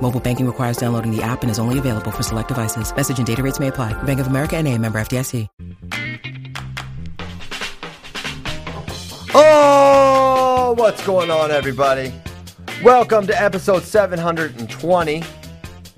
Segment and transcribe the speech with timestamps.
[0.00, 2.94] Mobile banking requires downloading the app and is only available for select devices.
[2.94, 3.92] Message and data rates may apply.
[4.04, 5.48] Bank of America and a member FDIC.
[9.32, 12.12] Oh, what's going on, everybody?
[12.82, 15.18] Welcome to episode 720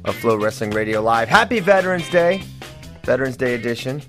[0.05, 1.29] of FloWrestling Radio Live.
[1.29, 2.43] Happy Veterans Day,
[3.05, 4.03] Veterans Day edition.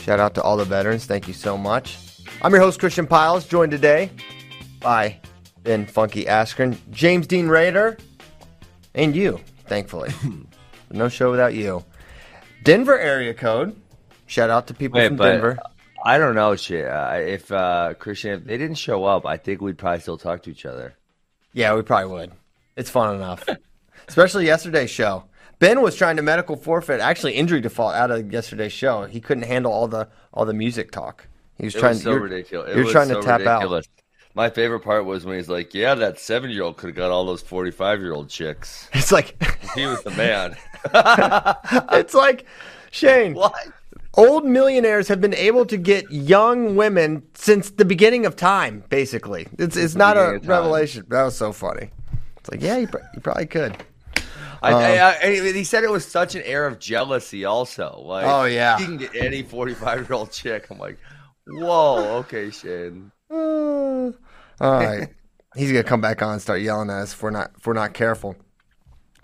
[0.00, 1.06] Shout out to all the veterans.
[1.06, 1.98] Thank you so much.
[2.42, 4.10] I'm your host, Christian Pyles, joined today
[4.80, 5.18] by
[5.62, 7.96] Ben Funky Askren, James Dean Raider,
[8.96, 10.10] and you, thankfully.
[10.90, 11.84] no show without you.
[12.64, 13.76] Denver area code.
[14.26, 15.58] Shout out to people Wait, from Denver.
[16.04, 16.86] I don't know, shit.
[16.86, 20.42] Uh, if uh, Christian, if they didn't show up, I think we'd probably still talk
[20.42, 20.96] to each other.
[21.52, 22.32] Yeah, we probably would.
[22.76, 23.44] It's fun enough.
[24.08, 25.24] Especially yesterday's show.
[25.58, 29.04] Ben was trying to medical forfeit, actually injury default out of yesterday's show.
[29.04, 31.28] He couldn't handle all the all the music talk.
[31.56, 32.70] He was It trying was so you're, ridiculous.
[32.70, 33.86] It You're was trying so to tap ridiculous.
[34.36, 37.40] My favorite part was when he's like, "Yeah, that seven-year-old could have got all those
[37.40, 38.88] forty-five-year-old chicks.
[38.92, 39.34] It's like
[39.74, 40.56] He was the man."
[41.92, 42.44] it's like
[42.90, 43.34] Shane.
[43.34, 43.54] what?
[44.14, 48.84] Old millionaires have been able to get young women since the beginning of time.
[48.90, 50.50] Basically, it's it's not a beginning of time.
[50.50, 51.06] revelation.
[51.08, 51.90] That was so funny.
[52.38, 53.74] It's like yeah, you, pr- you probably could.
[54.62, 57.44] I, Um, I, I, he said it was such an air of jealousy.
[57.44, 58.78] Also, like, Oh, yeah.
[58.78, 60.66] he can get any forty-five-year-old chick.
[60.70, 60.98] I'm like,
[61.46, 63.12] whoa, okay, Shane.
[64.60, 65.08] Uh, all right.
[65.56, 67.72] He's gonna come back on and start yelling at us if we're not if we're
[67.72, 68.36] not careful.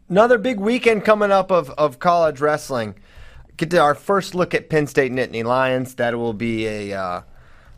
[0.08, 2.94] Another big weekend coming up of, of college wrestling.
[3.56, 5.94] Get to our first look at Penn State Nittany Lions.
[5.96, 7.22] That will be a uh,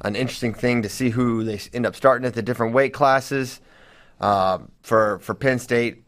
[0.02, 3.60] an interesting thing to see who they end up starting at the different weight classes.
[4.20, 6.04] Uh, for for Penn State,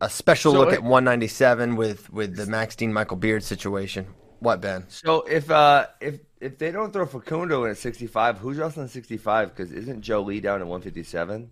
[0.00, 4.06] a special So look it- at 197 with with the Max Dean Michael Beard situation.
[4.38, 4.84] What Ben?
[4.88, 8.90] So if uh if if they don't throw Facundo in at 65, who's wrestling at
[8.90, 9.50] 65?
[9.50, 11.50] Because isn't Joe Lee down at 157?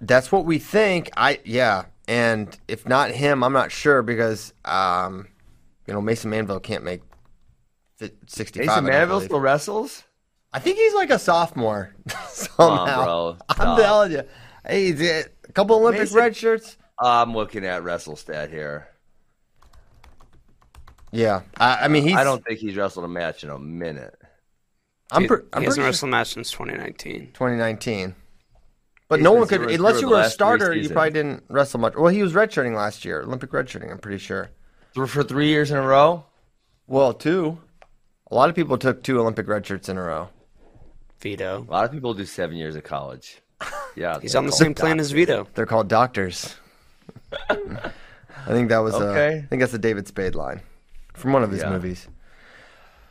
[0.00, 1.10] That's what we think.
[1.16, 5.28] I yeah, and if not him, I'm not sure because um,
[5.86, 7.02] you know Mason Manville can't make
[7.96, 8.66] fi- 65.
[8.66, 10.04] Mason Manville still wrestles?
[10.52, 11.94] I think he's like a sophomore
[12.28, 13.38] somehow.
[13.48, 14.22] I'm telling you.
[14.66, 16.76] Hey, he's a couple Olympic Mason- red shirts.
[16.98, 18.88] I'm looking at WrestleStat here.
[21.12, 22.16] Yeah, I, I mean he's.
[22.16, 24.14] I don't think he's wrestled a match in a minute.
[25.10, 27.30] I'm, He, pre- he I'm hasn't pretty wrestled a match since 2019.
[27.32, 28.14] 2019.
[29.08, 31.78] But He's no one could, zero unless you were a starter, you probably didn't wrestle
[31.78, 31.94] much.
[31.94, 33.88] Well, he was redshirting last year, Olympic redshirting.
[33.90, 34.50] I'm pretty sure.
[34.94, 36.24] For, for three years in a row?
[36.88, 37.58] Well, two.
[38.32, 40.28] A lot of people took two Olympic redshirts in a row.
[41.20, 41.64] Vito.
[41.68, 43.38] A lot of people do seven years of college.
[43.94, 45.06] Yeah, He's on the called same plan doctors.
[45.06, 45.46] as Vito.
[45.54, 46.56] They're called doctors.
[47.48, 47.54] I
[48.48, 48.94] think that was.
[48.94, 49.38] Uh, Okay.
[49.38, 50.60] I think that's a David Spade line
[51.16, 51.70] from one of his Yeah.
[51.70, 52.06] movies.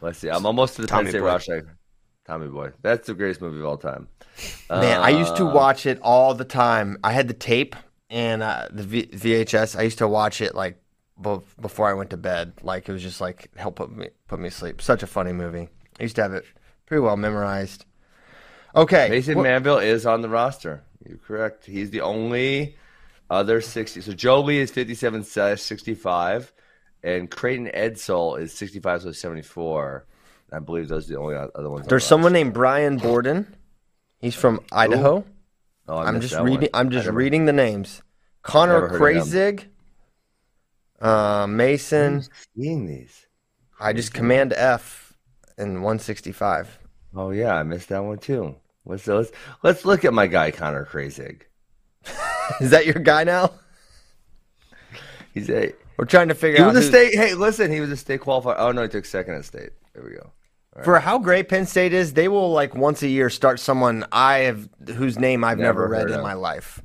[0.02, 0.30] Let's see.
[0.30, 1.26] I'm almost to the Tommy Penn State Boy.
[1.26, 1.48] Rosh.
[2.26, 2.72] Tommy Boy.
[2.82, 4.08] That's the greatest movie of all time.
[4.70, 6.98] Man, I used to Uh, watch it all the time.
[7.04, 7.75] I had the tape
[8.10, 9.78] and uh, the v- VHS.
[9.78, 10.81] I used to watch it like
[11.22, 12.54] be- before I went to bed.
[12.62, 14.81] Like it was just like help put me put me sleep.
[14.81, 15.69] Such a funny movie.
[16.00, 16.46] I used to have it
[16.86, 17.86] pretty well memorized.
[18.75, 20.84] Okay, Mason wh- Manville is on the roster.
[21.08, 21.66] You're correct.
[21.66, 22.75] He's the only
[23.30, 24.01] other 60.
[24.01, 26.51] So Joe Lee is 57 slash 65,
[27.06, 30.06] and Creighton Edsall is 65 slash 74.
[30.52, 31.88] I believe those are the only other ones.
[31.88, 33.56] there's the someone named Brian Borden.
[34.19, 35.24] He's from Idaho.
[35.88, 36.62] Oh, I I'm just reading.
[36.62, 36.69] one.
[36.74, 38.02] I'm just never- reading the names.
[38.42, 39.66] Connor Krazig,
[41.00, 42.24] uh, Mason.
[42.56, 43.28] Seeing these.
[43.80, 45.13] I just command F
[45.58, 46.80] in 165.
[47.16, 48.56] Oh yeah, I missed that one too.
[48.86, 49.31] Let's let's
[49.63, 51.42] let's look at my guy Connor Krasig.
[52.62, 53.51] Is that your guy now?
[55.34, 57.13] He's a We're trying to figure he out was a state.
[57.15, 58.56] Hey, listen, he was a state qualifier.
[58.57, 59.69] Oh no, he took second at state.
[59.94, 60.31] There we go.
[60.83, 62.13] for how great Penn State is.
[62.13, 65.88] They will like once a year start someone I have whose name I've never, Never
[65.92, 66.24] read in of.
[66.24, 66.81] my life.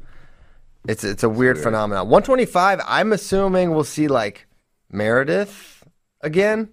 [0.88, 2.08] It's it's a weird, phenomenon.
[2.08, 2.80] 125.
[2.86, 4.46] I'm assuming we'll see like
[4.90, 5.84] Meredith
[6.20, 6.68] again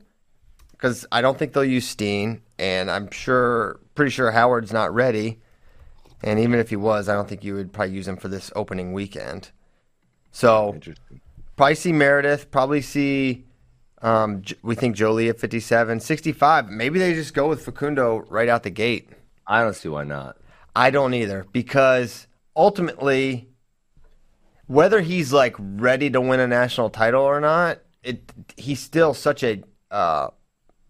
[0.72, 5.40] because I don't think they'll use Steen, and I'm sure, pretty sure Howard's not ready.
[6.24, 8.52] And even if he was, I don't think you would probably use him for this
[8.56, 9.52] opening weekend.
[10.32, 11.22] So Interesting.
[11.58, 13.48] Probably see Meredith, probably see
[14.02, 16.70] um, we think Joe Lee at 57, 65.
[16.70, 19.10] Maybe they just go with Facundo right out the gate.
[19.48, 20.38] I don't see why not.
[20.76, 23.50] I don't either because ultimately,
[24.68, 29.44] whether he's like ready to win a national title or not, it he's still such
[29.44, 30.28] a uh,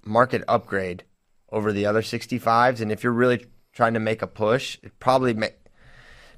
[0.04, 1.06] market upgrade
[1.50, 2.82] over the other 65s.
[2.82, 5.48] And if you're really trying to make a push, it probably ma-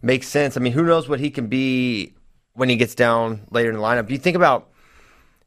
[0.04, 0.56] makes sense.
[0.56, 2.14] I mean, who knows what he can be
[2.54, 4.10] when he gets down later in the lineup?
[4.10, 4.70] You think about,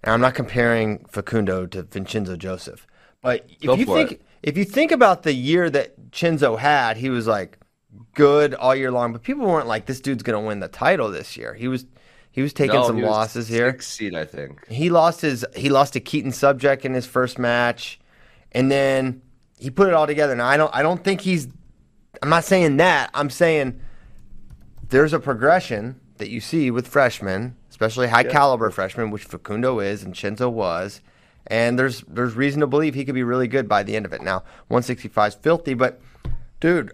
[0.02, 2.86] and I'm not comparing Facundo to Vincenzo Joseph,
[3.22, 4.22] but if Go you think it.
[4.42, 7.58] if you think about the year that Cenzo had, he was like
[8.14, 11.10] good all year long, but people weren't like this dude's going to win the title
[11.10, 11.54] this year.
[11.54, 11.86] He was
[12.30, 13.70] he was taking No, some he was losses here.
[13.72, 14.66] Sixth seed, I think.
[14.68, 18.00] He lost his he lost to Keaton Subjeck in his first match,
[18.52, 19.22] and then
[19.58, 20.34] he put it all together.
[20.34, 21.48] Now I don't I don't think he's.
[22.22, 23.10] I'm not saying that.
[23.14, 23.80] I'm saying
[24.88, 30.04] there's a progression that you see with freshmen, especially high caliber freshmen, which Facundo is
[30.04, 31.00] and Cenzo was,
[31.48, 34.12] and there's there's reason to believe he could be really good by the end of
[34.12, 34.22] it.
[34.22, 36.00] Now 165 is filthy, but
[36.60, 36.92] dude,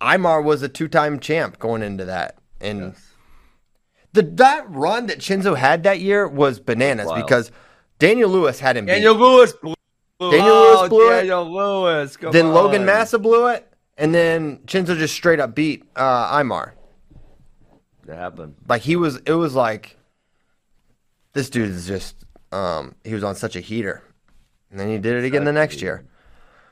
[0.00, 2.96] Imar was a two time champ going into that, and
[4.12, 7.24] the that run that Cenzo had that year was bananas Wild.
[7.24, 7.52] because
[8.00, 8.94] Daniel Lewis had him beat.
[8.94, 9.74] Daniel Lewis blew.
[10.18, 11.16] Daniel oh, Lewis blew it.
[11.18, 12.16] Daniel Lewis.
[12.16, 12.84] Come then Logan.
[12.84, 16.72] Massa blew it, and then Cenzo just straight up beat uh, Imar.
[18.06, 18.56] That happened.
[18.68, 19.96] Like he was, it was like
[21.32, 24.02] this dude is just um, he was on such a heater,
[24.70, 26.06] and then he did it again the next year.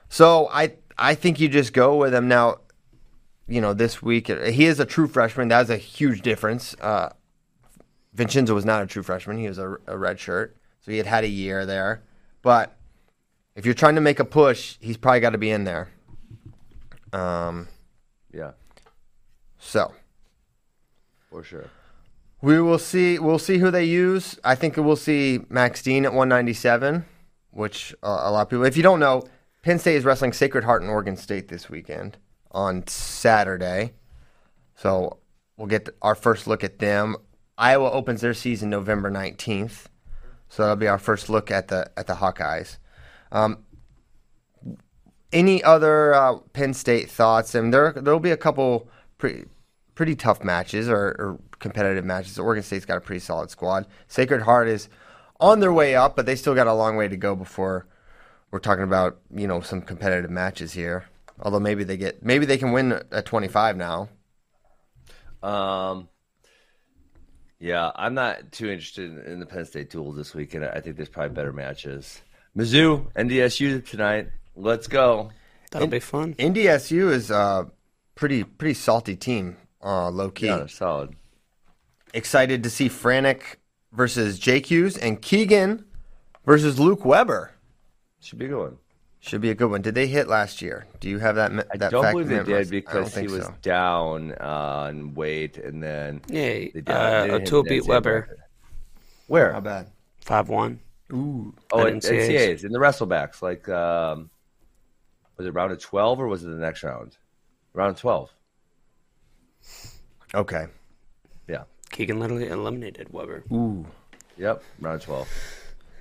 [0.08, 2.58] So I I think you just go with him now.
[3.48, 5.48] You know, this week he is a true freshman.
[5.48, 6.74] That's a huge difference.
[6.80, 7.10] Uh,
[8.14, 9.36] Vincenzo was not a true freshman.
[9.38, 12.02] He was a, a red shirt, so he had had a year there.
[12.42, 12.76] But
[13.56, 15.90] if you're trying to make a push, he's probably got to be in there.
[17.12, 17.68] Um,
[18.32, 18.52] Yeah,
[19.58, 19.92] so
[21.32, 21.70] for sure.
[22.42, 23.18] we will see.
[23.18, 24.38] We'll see who they use.
[24.44, 27.06] I think we'll see Max Dean at 197,
[27.50, 28.64] which uh, a lot of people.
[28.64, 29.24] If you don't know,
[29.62, 32.18] Penn State is wrestling Sacred Heart and Oregon State this weekend
[32.50, 33.94] on Saturday.
[34.74, 35.18] So
[35.56, 37.16] we'll get our first look at them.
[37.56, 39.86] Iowa opens their season November 19th,
[40.48, 42.76] so that'll be our first look at the at the Hawkeyes.
[43.30, 43.64] Um,
[45.32, 47.54] any other uh, Penn State thoughts?
[47.54, 49.46] And there there'll be a couple pretty
[49.94, 52.38] pretty tough matches or, or competitive matches.
[52.38, 53.86] Oregon State's got a pretty solid squad.
[54.08, 54.88] Sacred Heart is
[55.40, 57.86] on their way up, but they still got a long way to go before
[58.50, 61.06] we're talking about you know some competitive matches here.
[61.40, 64.08] Although maybe they get maybe they can win at 25 now.
[65.42, 66.08] Um,
[67.58, 70.64] yeah, I'm not too interested in, in the Penn State Duels this weekend.
[70.64, 72.20] I think there's probably better matches.
[72.56, 74.28] Mizzou, NDSU tonight.
[74.54, 75.30] Let's go.
[75.70, 76.34] That'll be fun.
[76.34, 77.70] NDSU is a
[78.14, 80.46] pretty pretty salty team, uh, low key.
[80.46, 81.14] Yeah, solid.
[82.14, 83.56] Excited to see Franek
[83.92, 85.84] versus Jake Hughes and Keegan
[86.44, 87.52] versus Luke Weber.
[88.20, 88.78] Should be a good one.
[89.20, 89.82] Should be a good one.
[89.82, 90.86] Did they hit last year?
[90.98, 91.52] Do you have that?
[91.52, 93.54] me- I don't fact believe they did because he was so.
[93.62, 98.38] down uh, weight, and then Yeah, they did- uh, O'Toole beat NCAA Weber bracket.
[99.28, 99.52] Where?
[99.52, 99.86] How bad?
[100.20, 100.80] five one.
[101.12, 101.54] Ooh.
[101.72, 102.28] Oh, at at NCAAs.
[102.30, 103.42] NCAAs in the wrestlebacks.
[103.42, 104.28] Like, um,
[105.36, 107.16] was it round of twelve or was it the next round?
[107.74, 108.30] Round of twelve.
[110.34, 110.66] Okay.
[111.48, 111.64] Yeah.
[111.90, 113.44] Keegan literally eliminated Weber.
[113.52, 113.86] Ooh.
[114.38, 114.62] Yep.
[114.80, 115.28] Round twelve.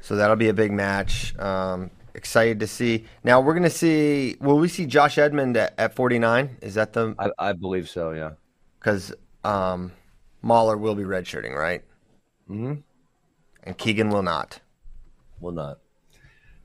[0.01, 1.37] So that'll be a big match.
[1.37, 3.05] Um, excited to see.
[3.23, 4.37] Now we're gonna see.
[4.39, 6.57] Will we see Josh Edmond at, at 49?
[6.61, 8.11] Is that the I, I believe so.
[8.11, 8.31] Yeah.
[8.79, 9.13] because
[9.43, 9.91] um,
[10.41, 11.83] Mauller will be redshirting, right?
[12.49, 12.81] Mm-hmm.
[13.63, 14.59] And Keegan will not.
[15.39, 15.79] Will not.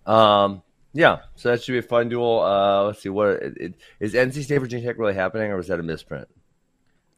[0.07, 0.63] Um.
[0.93, 1.19] Yeah.
[1.35, 2.41] So that should be a fun duel.
[2.41, 2.85] Uh.
[2.85, 3.09] Let's see.
[3.09, 6.29] What it, it, is NC State Virginia Tech really happening, or was that a misprint?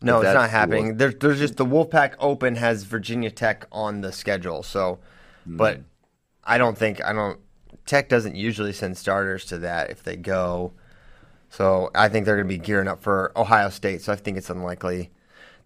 [0.00, 0.86] No, it's not happening.
[0.88, 0.96] one.
[0.96, 4.62] There's there's just the Wolfpack Open has Virginia Tech on the schedule.
[4.62, 5.00] So,
[5.44, 5.56] Hmm.
[5.56, 5.80] but
[6.44, 7.40] I don't think I don't.
[7.84, 10.72] Tech doesn't usually send starters to that if they go.
[11.50, 14.02] So I think they're going to be gearing up for Ohio State.
[14.02, 15.10] So I think it's unlikely.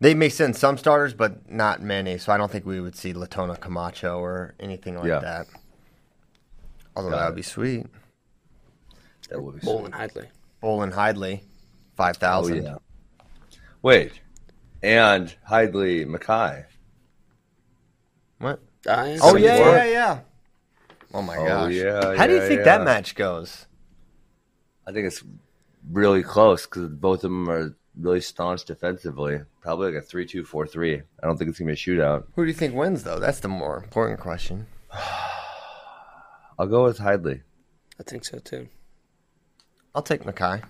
[0.00, 2.18] They may send some starters, but not many.
[2.18, 5.18] So I don't think we would see Latona Camacho or anything like Yeah.
[5.20, 5.46] that.
[6.96, 7.28] Although Got that it.
[7.30, 7.86] would be sweet.
[9.30, 10.26] That would be Bolen Hidlay.
[10.60, 11.42] Bolen Hidlay.
[11.96, 12.64] five Oh thousand.
[12.64, 12.76] yeah.
[13.82, 14.12] Wait,
[14.82, 16.64] and Hidlay Mekhi.
[18.38, 18.60] What?
[18.88, 19.66] I Oh yeah, 74?
[19.76, 20.20] yeah, yeah.
[21.14, 21.72] Oh my Oh, gosh.
[21.72, 23.66] yeah, How do you yeah, think that match goes?
[24.86, 25.22] I think it's
[25.90, 29.40] really close because both of them are really staunch defensively.
[29.60, 31.02] Probably like a 3-2, 4-3.
[31.22, 32.24] I don't think it's gonna be a shootout.
[32.34, 33.20] Who do you think wins though?
[33.20, 34.66] That's the more important question.
[36.58, 37.42] I'll go with Hidlay.
[38.00, 38.68] I think so too.
[39.94, 40.62] I'll take Mekhi.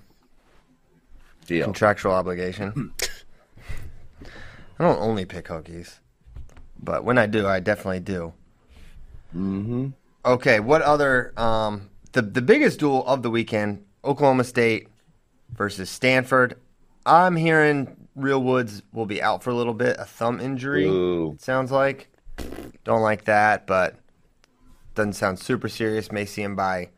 [1.46, 1.64] Deal.
[1.64, 2.92] Contractual obligation.
[4.78, 5.98] I don't only pick Hokies,
[6.82, 8.32] but when I do, I definitely do.
[9.34, 9.88] Mm-hmm.
[10.24, 14.88] Okay, what other um the the biggest duel of the weekend, Oklahoma State
[15.50, 16.56] versus Stanford.
[17.04, 20.86] I'm hearing Real Woods will be out for a little bit, a thumb injury.
[20.86, 21.32] Ooh.
[21.32, 22.08] It sounds like.
[22.84, 23.96] Don't like that, but
[24.94, 26.12] doesn't sound super serious.
[26.12, 26.90] May see him by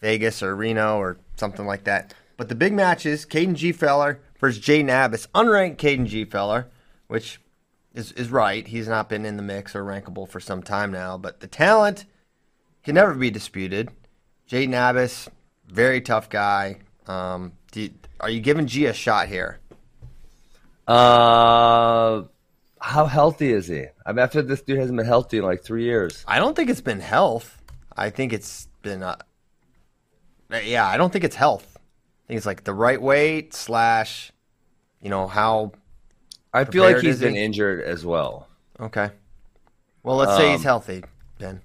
[0.00, 2.14] Vegas or Reno or something like that.
[2.36, 6.66] But the big match is Kaden Gfeller versus Jaden Abas, unranked Kaden Gfeller,
[7.12, 7.42] which
[7.92, 8.66] is is right.
[8.66, 12.06] He's not been in the mix or rankable for some time now, but the talent
[12.82, 13.90] can never be disputed.
[14.48, 15.28] Jaden Abas,
[15.68, 16.78] very tough guy.
[17.06, 19.58] Um, do you- are you giving G a shot here?
[20.88, 22.22] Uh,
[22.80, 23.84] how healthy is he?
[24.06, 26.24] I mean, I feel this dude hasn't been healthy in like three years.
[26.26, 27.60] I don't think it's been health.
[27.94, 29.16] I think it's been, uh,
[30.64, 31.76] yeah, I don't think it's health.
[31.76, 34.32] I think it's like the right weight slash,
[35.02, 35.72] you know how.
[36.52, 37.44] I feel like he's been he?
[37.44, 38.48] injured as well.
[38.80, 39.10] Okay.
[40.02, 41.04] Well, let's say he's Um, healthy,
[41.38, 41.62] Ben.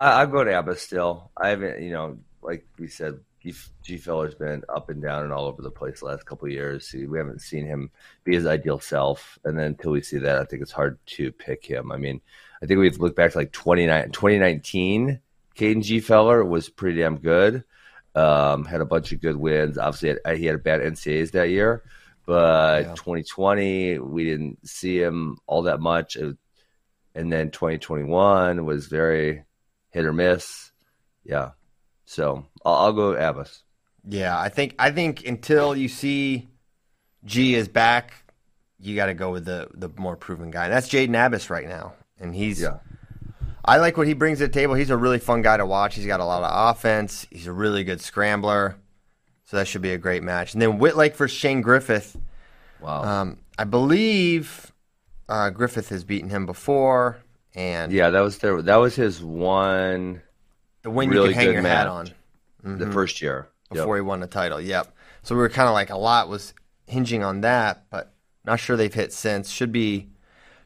[0.00, 1.30] I, I go to Abba still.
[1.36, 3.52] I haven't, you know, like we said, G,
[3.84, 6.92] Gfeller's been up and down and all over the place the last couple of years.
[6.94, 7.90] We haven't seen him
[8.24, 9.38] be his ideal self.
[9.44, 11.92] And then until we see that, I think it's hard to pick him.
[11.92, 12.20] I mean,
[12.62, 15.20] I think we've looked back to like 29, 2019.
[15.56, 17.64] Kaden Gfeller was pretty damn good.
[18.14, 19.76] Um, had a bunch of good wins.
[19.76, 21.82] Obviously, he had a bad NCAAs that year.
[22.26, 22.94] But Yeah.
[22.94, 26.16] 2020, we didn't see him all that much.
[26.16, 29.44] And then 2021 was very
[29.90, 30.72] hit or miss.
[31.24, 31.50] Yeah.
[32.06, 33.62] So I'll, I'll go Abas.
[34.06, 36.48] Yeah, I think I think until you see
[37.24, 38.12] G is back,
[38.78, 40.64] you got to go with the the more proven guy.
[40.64, 42.60] And that's Jaden Abas right now, and he's.
[42.60, 42.78] Yeah.
[43.66, 44.74] I like what he brings to the table.
[44.74, 45.94] He's a really fun guy to watch.
[45.94, 47.26] He's got a lot of offense.
[47.30, 48.76] He's a really good scrambler,
[49.44, 50.52] so that should be a great match.
[50.52, 52.16] And then Wittlake versus Shane Griffith.
[52.80, 53.02] Wow.
[53.02, 54.72] Um, I believe
[55.28, 57.18] uh, Griffith has beaten him before,
[57.54, 60.22] and yeah, that was their that was his one
[60.82, 62.10] the win really you can hang your hat on.
[62.62, 63.48] the first year.
[63.70, 63.82] Yep.
[63.82, 64.60] before he won the title.
[64.60, 64.94] Yep.
[65.22, 66.54] So we were kind of like a lot was
[66.86, 68.12] hinging on that, but
[68.44, 69.50] not sure they've hit since.
[69.50, 70.10] Should be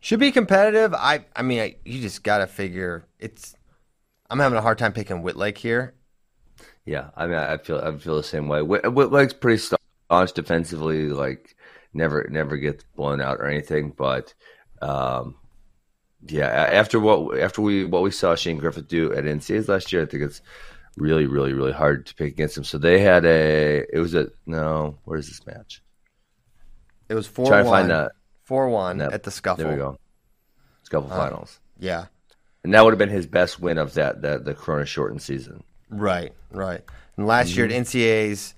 [0.01, 0.95] should be competitive.
[0.95, 3.55] I I mean, I, you just got to figure it's.
[4.31, 5.95] I'm having a hard time picking Wittlake here.
[6.89, 8.63] Yeah, I mean, I feel I feel the same way.
[8.63, 11.55] Whit- Wittlake's pretty staunch defensively, like
[11.93, 13.91] never never gets blown out or anything.
[13.97, 14.33] But
[14.81, 15.35] um,
[16.27, 20.01] yeah, after what after we what we saw Shane Griffith do at NCAA's last year,
[20.03, 20.41] I think it's
[20.97, 22.65] really really really hard to pick against him.
[22.65, 24.97] So they had a it was a no.
[25.05, 25.83] Where's this match?
[27.11, 28.13] It was four Try to one, find that.
[28.45, 29.65] four one That- at the scuffle.
[29.65, 29.99] There we go.
[30.85, 32.07] Scuffle finals, Yeah.
[32.65, 35.65] and that would have been his best win of that that the Corona shortened season.
[35.91, 36.33] Right.
[36.51, 36.83] Right.
[37.17, 37.83] And last year at Mm-hmm.
[37.83, 38.55] NCAA's,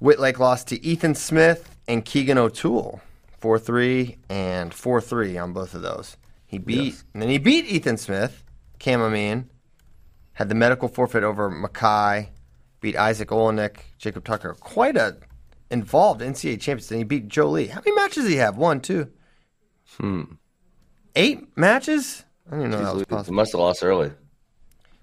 [0.00, 3.00] Wittlake lost to Ethan Smith and Keegan O'Toole,
[3.38, 6.16] four three and four three on both of those.
[6.46, 7.04] He beat Yes.
[7.14, 8.44] and then he beat Ethan Smith,
[8.78, 9.48] Cam Amine,
[10.34, 12.28] had the medical forfeit over Mekhi,
[12.80, 14.54] beat Isaac Olenek, Jacob Tucker.
[14.58, 15.16] Quite a
[15.70, 16.90] involved NCAA champions.
[16.90, 17.66] And he beat Joe Lee.
[17.68, 18.56] How many matches did he have?
[18.56, 19.08] One, two,
[19.98, 20.22] Hmm.
[21.14, 22.24] eight matches?
[22.50, 24.12] I didn't know that was He must have lost early.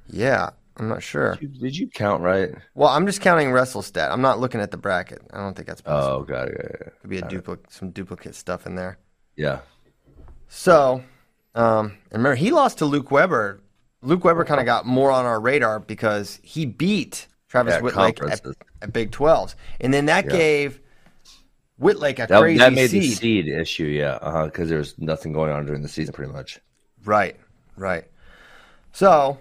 [0.08, 0.50] Yeah,
[0.80, 1.36] I'm not sure.
[1.36, 2.52] Did you, did you count right?
[2.74, 4.12] Well, I'm just counting wrestle stat.
[4.12, 5.22] I'm not looking at the bracket.
[5.34, 6.16] I don't think that's possible.
[6.22, 6.56] Oh, got it.
[6.58, 6.94] got it.
[7.02, 8.98] Could be a duplicate, some duplicate stuff in there.
[9.36, 9.60] Yeah.
[10.48, 11.04] So,
[11.54, 13.62] um, and remember, he lost to Luke Weber.
[14.02, 18.22] Luke Weber kind of got more on our radar because he beat Travis At Wittlake
[18.24, 18.42] at,
[18.82, 19.56] at Big 12s.
[19.82, 20.32] And then that Yeah.
[20.32, 20.80] gave
[21.78, 23.18] Wittlake a That, crazy that made the seed.
[23.18, 26.60] seed issue, yeah, because there's nothing going on during the season, pretty much.
[27.04, 27.36] Right,
[27.76, 28.06] right.
[28.92, 29.38] So,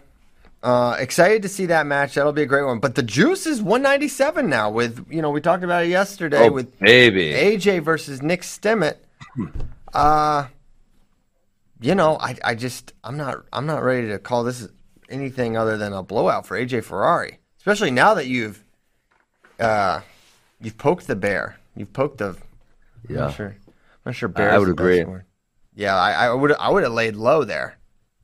[0.62, 2.14] uh, excited to see that match.
[2.14, 2.80] That'll be a great one.
[2.80, 6.52] But the juice is 197 now with, you know, we talked about it yesterday Oh,
[6.52, 7.32] with baby.
[7.32, 8.96] AJ versus Nick Stemmet.
[9.94, 10.46] Uh
[11.80, 14.68] you know, I I just I'm not I'm not ready to call this
[15.08, 17.38] anything other than a blowout for AJ Ferrari.
[17.58, 18.64] Especially now that you've
[19.60, 20.00] uh
[20.60, 21.56] you've poked the bear.
[21.76, 22.36] You've poked the
[23.08, 23.16] I'm Yeah.
[23.22, 23.56] not sure.
[23.66, 23.72] I'm
[24.06, 25.04] not sure bear I would agree.
[25.74, 27.77] Yeah, I, I would I would have laid low there.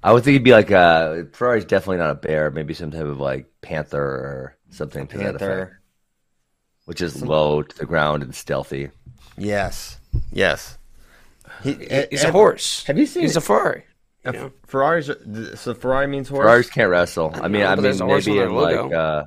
[0.04, 3.06] I would think it'd be like a Ferrari's definitely not a bear, maybe some type
[3.06, 5.40] of like panther or something to that effect.
[5.40, 5.80] Panther.
[6.84, 8.90] which is low to the ground and stealthy.
[9.38, 9.98] Yes,
[10.30, 10.76] yes.
[11.62, 11.72] He,
[12.10, 12.84] He's a horse.
[12.84, 13.38] have you seen He's it?
[13.38, 13.84] a Ferrari.
[14.24, 14.52] You Uh, know?
[14.66, 15.10] Ferraris.
[15.60, 16.44] So Ferrari means horse.
[16.44, 17.32] Ferraris can't wrestle.
[17.34, 19.24] I mean, know, I but mean, there's a horse maybe on in their like, uh,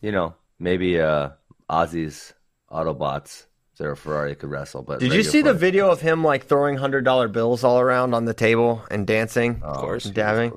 [0.00, 1.30] you know, maybe uh,
[1.68, 2.34] Ozzy's
[2.70, 3.46] Autobots.
[3.80, 4.82] If Ferrari, could wrestle.
[4.82, 7.64] But Did you regular see the Ferrari- video of him like throwing hundred dollar bills
[7.64, 10.04] all around on the table and dancing, Oh, Of course.
[10.06, 10.52] and dabbing?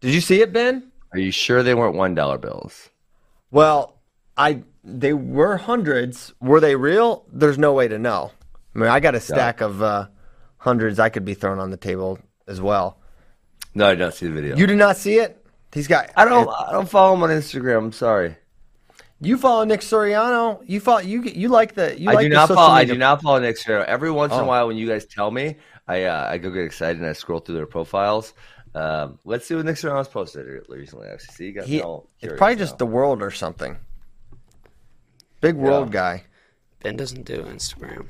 [0.00, 0.90] Did you see it, Ben?
[1.12, 2.90] Are you sure they weren't one dollar bills?
[3.50, 3.98] Well,
[4.36, 6.32] I they were hundreds.
[6.40, 7.24] Were they real?
[7.32, 8.32] There's no way to know.
[8.74, 10.06] I mean, I got a stack of uh,
[10.58, 12.98] hundreds I could be throwing on the table as well.
[13.74, 14.56] No, I did not see the video.
[14.56, 15.44] You did not see it?
[15.72, 16.10] He's got.
[16.16, 16.48] I don't.
[16.48, 17.78] I don't follow him on Instagram.
[17.78, 18.36] I'm sorry.
[19.20, 20.62] You follow Nick Suriano.
[20.66, 21.00] You follow.
[21.00, 21.98] You you like the.
[22.00, 22.74] You I like do the not social follow.
[22.74, 23.84] I do not follow Nick Sparrow.
[23.86, 24.42] Every once in Oh.
[24.44, 25.56] a while, when you guys tell me,
[25.88, 28.32] I uh, I go get excited and I scroll through their profiles.
[28.76, 31.08] Um, let's see what Nick Suriano's posted recently.
[31.08, 32.58] Actually, see, you got He, me all it's probably now.
[32.60, 33.76] just the world or something.
[35.40, 36.24] Big world guy.
[36.82, 38.06] Ben doesn't do Instagram.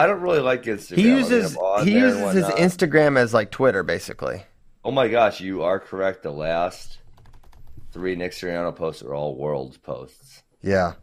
[0.00, 0.96] I don't really like Instagram.
[0.96, 2.44] He uses I'm he uses his.
[2.46, 4.42] Instagram as like Twitter, basically.
[4.84, 6.24] Oh my gosh, you are correct.
[6.24, 6.98] The last
[7.92, 10.42] three Nick Suriano posts are all world posts.
[10.62, 10.94] Yeah,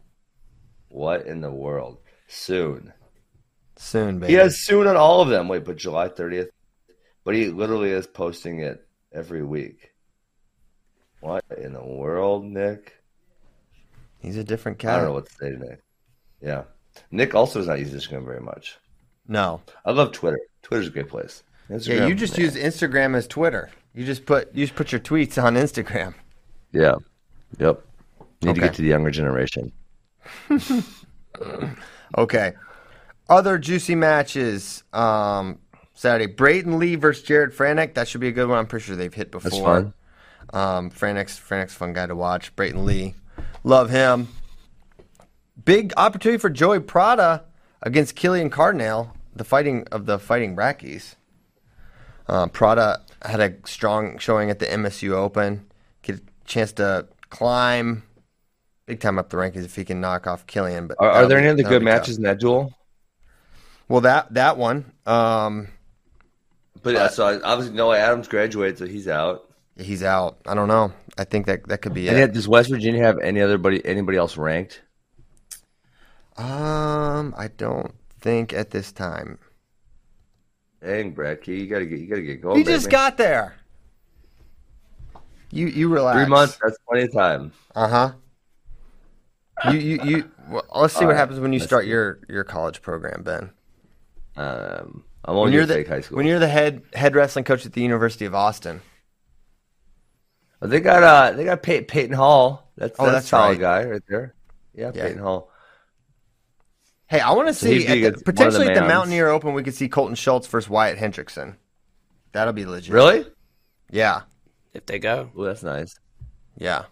[0.88, 1.98] What in the world?
[2.28, 2.92] Soon.
[3.76, 4.32] soon, baby.
[4.32, 5.48] He has soon on all of them.
[5.48, 6.48] Wait, but July 30th?
[7.24, 9.92] But he literally is posting it every week.
[11.20, 12.94] What in the world, Nick?
[14.20, 14.94] He's a different cat.
[14.94, 15.80] I don't know what to say to Nick.
[16.40, 16.64] Yeah.
[17.10, 18.78] Nick also does not use Instagram very much.
[19.28, 20.40] No, I love Twitter.
[20.62, 21.42] Twitter's a great place.
[21.68, 22.44] Instagram, yeah, you just yeah.
[22.44, 23.70] use Instagram as Twitter.
[23.94, 26.14] You just put you just put your tweets on Instagram.
[26.72, 26.94] Yeah.
[27.58, 27.84] Yep.
[28.42, 28.60] Need Okay.
[28.60, 29.72] to get to the younger generation.
[32.18, 32.54] Okay.
[33.28, 34.82] Other juicy matches.
[34.92, 35.60] Um,
[35.94, 37.94] Saturday, Brayton Lee versus Jared Franek.
[37.94, 38.58] That should be a good one.
[38.58, 39.50] I'm pretty sure they've hit before.
[39.50, 39.94] That's fun.
[40.52, 42.54] Um, Franek's Franek's a fun guy to watch.
[42.56, 43.14] Brayton Lee,
[43.62, 44.26] love him.
[45.64, 47.44] Big opportunity for Joey Prada
[47.82, 51.14] against Killian Cardinale, the fighting of the fighting Rackies.
[52.26, 55.69] Uh, Prada had a strong showing at the MSU Open.
[56.50, 58.02] Get a chance to climb
[58.86, 60.88] big time up the rankings if he can knock off Killian.
[60.88, 62.00] But Are, are there be- any other that'll good be tough.
[62.00, 62.74] matches in that duel?
[63.88, 64.90] Well, that that one.
[65.06, 65.68] Um,
[66.82, 69.48] But uh, so I- obviously Noah Adams graduated, so he's out.
[69.78, 70.38] he's out.
[70.46, 70.92] I don't know.
[71.16, 72.32] I think that that could be And it.
[72.32, 74.82] does West Virginia have any other buddy, anybody else ranked?
[76.36, 79.38] Um, I don't think at this time.
[80.82, 82.56] Dang, Brad Key, you gotta get you gotta get going.
[82.58, 82.92] He just baby.
[82.92, 83.54] got there.
[85.50, 86.16] You you relax.
[86.18, 86.58] three months.
[86.62, 87.52] That's plenty of time.
[87.74, 88.12] Uh huh.
[89.72, 90.30] You you you.
[90.48, 91.90] Well, let's see what All right, happens when you let's start see.
[91.90, 93.50] your your college program, Ben.
[94.36, 96.16] Um, I'm When only you're the high school.
[96.16, 98.80] when you're the head head wrestling coach at the University of Austin.
[100.62, 102.70] They got uh they got Pey- Peyton Hall.
[102.76, 103.84] That's Oh, that's, that's a solid right.
[103.84, 104.34] guy right there.
[104.74, 105.02] Yeah, Yeah.
[105.02, 105.50] Peyton Hall.
[107.06, 108.82] Hey, I want to So see at the, of the potentially at the.
[108.82, 109.52] Mountaineer Open.
[109.52, 111.56] We could see Colton Schultz versus Wyatt Hendrickson.
[112.32, 112.92] That'll be legit.
[112.94, 113.26] Really?
[113.90, 114.22] Yeah,
[114.74, 115.94] If they go, Well, that's nice.
[116.56, 116.84] yeah.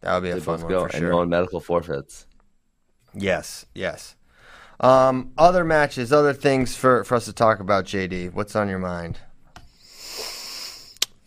[0.00, 1.10] That would be a They fun one go for and sure.
[1.10, 2.26] no medical forfeits.
[3.14, 4.14] Yes, yes.
[4.80, 8.32] Um, other matches, other things for, for us to talk about, JD.
[8.32, 9.18] What's on your mind?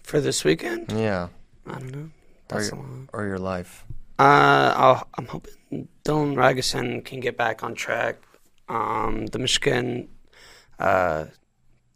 [0.03, 1.29] for this weekend, Yeah,
[1.65, 1.99] I don't know.
[1.99, 2.11] or
[2.49, 3.09] That's a your, lot.
[3.13, 3.85] or your life.
[4.19, 5.53] Uh, I'll, I'm hoping
[6.03, 8.17] Dylan Ragusin can get back on track.
[8.67, 10.09] Um, the Michigan
[10.79, 11.25] uh,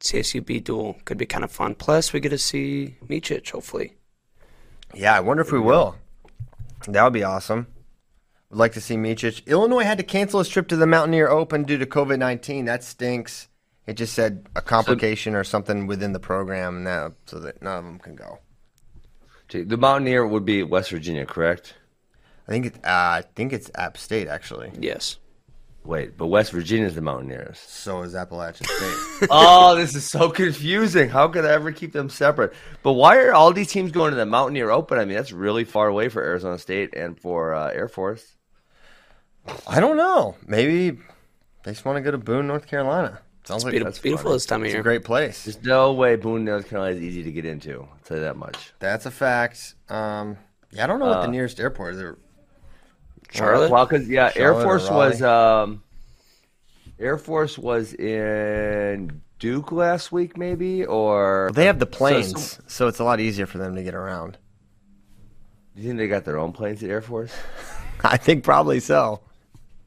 [0.05, 1.73] CSUB duel could be kind of fun.
[1.73, 3.95] Plus, we get to see Michic, hopefully.
[4.93, 5.95] Yeah, I wonder if we will.
[6.87, 7.65] That would be awesome.
[8.51, 9.43] Would like to see Michich.
[9.47, 12.65] Illinois had to cancel his trip to the Mountaineer Open due to COVID nineteen.
[12.65, 13.47] That stinks.
[13.87, 17.77] It just said a complication or something within the program, and that so that none
[17.79, 18.39] of them can go.
[19.47, 21.73] Gee, The Mountaineer would be West Virginia, correct?
[22.47, 22.75] I think it.
[22.77, 24.71] Uh, I think it's App State actually.
[24.79, 25.17] Yes.
[25.85, 27.59] Wait, but West Virginia is the Mountaineers.
[27.59, 29.27] So is Appalachian State.
[29.31, 31.09] oh, this is so confusing.
[31.09, 32.53] How could I ever keep them separate?
[32.81, 34.97] But why are all these teams going to the Mountaineer Open?
[34.97, 38.35] I mean, that's really far away for Arizona State and for uh, Air Force.
[39.67, 40.35] I don't know.
[40.47, 40.97] Maybe
[41.63, 43.19] they just want to go to Boone, North Carolina.
[43.43, 44.77] Sounds like Beautiful, that's beautiful this time of year.
[44.77, 45.43] It's a great place.
[45.43, 47.81] There's no way Boone, North Carolina is easy to get into.
[47.81, 48.73] I'll tell you that much.
[48.79, 49.75] That's a fact.
[49.87, 50.37] Um,
[50.71, 51.99] yeah, I don't know what Uh, the nearest airport is.
[51.99, 52.17] There-
[53.35, 53.71] Charlotte?
[53.71, 55.83] Well, because yeah, Air Charlotte or Force was um,
[56.99, 62.87] Air Force was in Duke last week, maybe, or They have the planes, so- so
[62.87, 64.37] it's a lot easier for them to get around.
[65.75, 67.33] Do you think they got their own planes at Air Force?
[68.03, 69.19] I think probably so.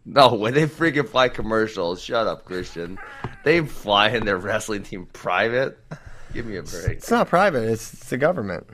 [0.04, 2.98] No, when they freaking fly commercials, shut up, Christian.
[3.44, 5.78] They fly in their wrestling team private.
[6.32, 6.98] Give me a break.
[6.98, 7.64] It's not private.
[7.70, 8.66] It's, it's the government.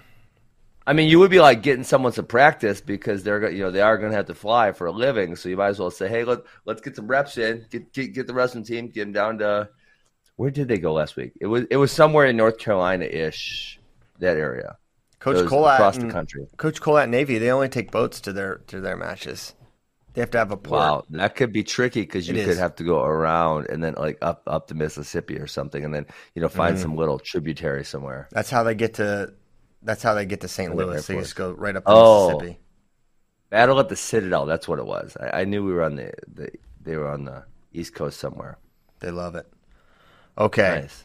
[0.86, 3.80] I mean, you would be like getting someone to practice because they're you know they
[3.80, 6.08] are going to have to fly for a living, so you might as well say,
[6.08, 9.12] hey, let let's get some reps in, get get, get the the team, get them
[9.12, 9.70] down to
[10.36, 11.32] where did they go last week?
[11.40, 13.80] It was it was somewhere in North Carolina ish,
[14.18, 14.76] that area.
[15.18, 16.46] Coach So Colat across the country.
[16.56, 19.54] Coach Colat Navy, they only take boats to their to their matches.
[20.14, 20.94] They have to have a port.
[20.94, 22.58] Wow, that could be tricky because you It could is.
[22.58, 26.06] have to go around and then like up up the Mississippi or something, and then
[26.34, 26.58] you know Mm-hmm.
[26.58, 28.30] find some little tributary somewhere.
[28.30, 29.34] That's how they get to.
[29.84, 30.70] That's how they get to St.
[30.70, 31.06] The Louis.
[31.06, 32.28] They just go right up the Oh.
[32.38, 32.58] Mississippi.
[33.50, 34.46] Battle at the Citadel.
[34.46, 35.16] That's what it was.
[35.20, 36.50] I, I knew we were on the, the
[36.82, 38.58] they were on the East Coast somewhere.
[39.00, 39.46] They love it.
[40.36, 41.04] Okay, Nice.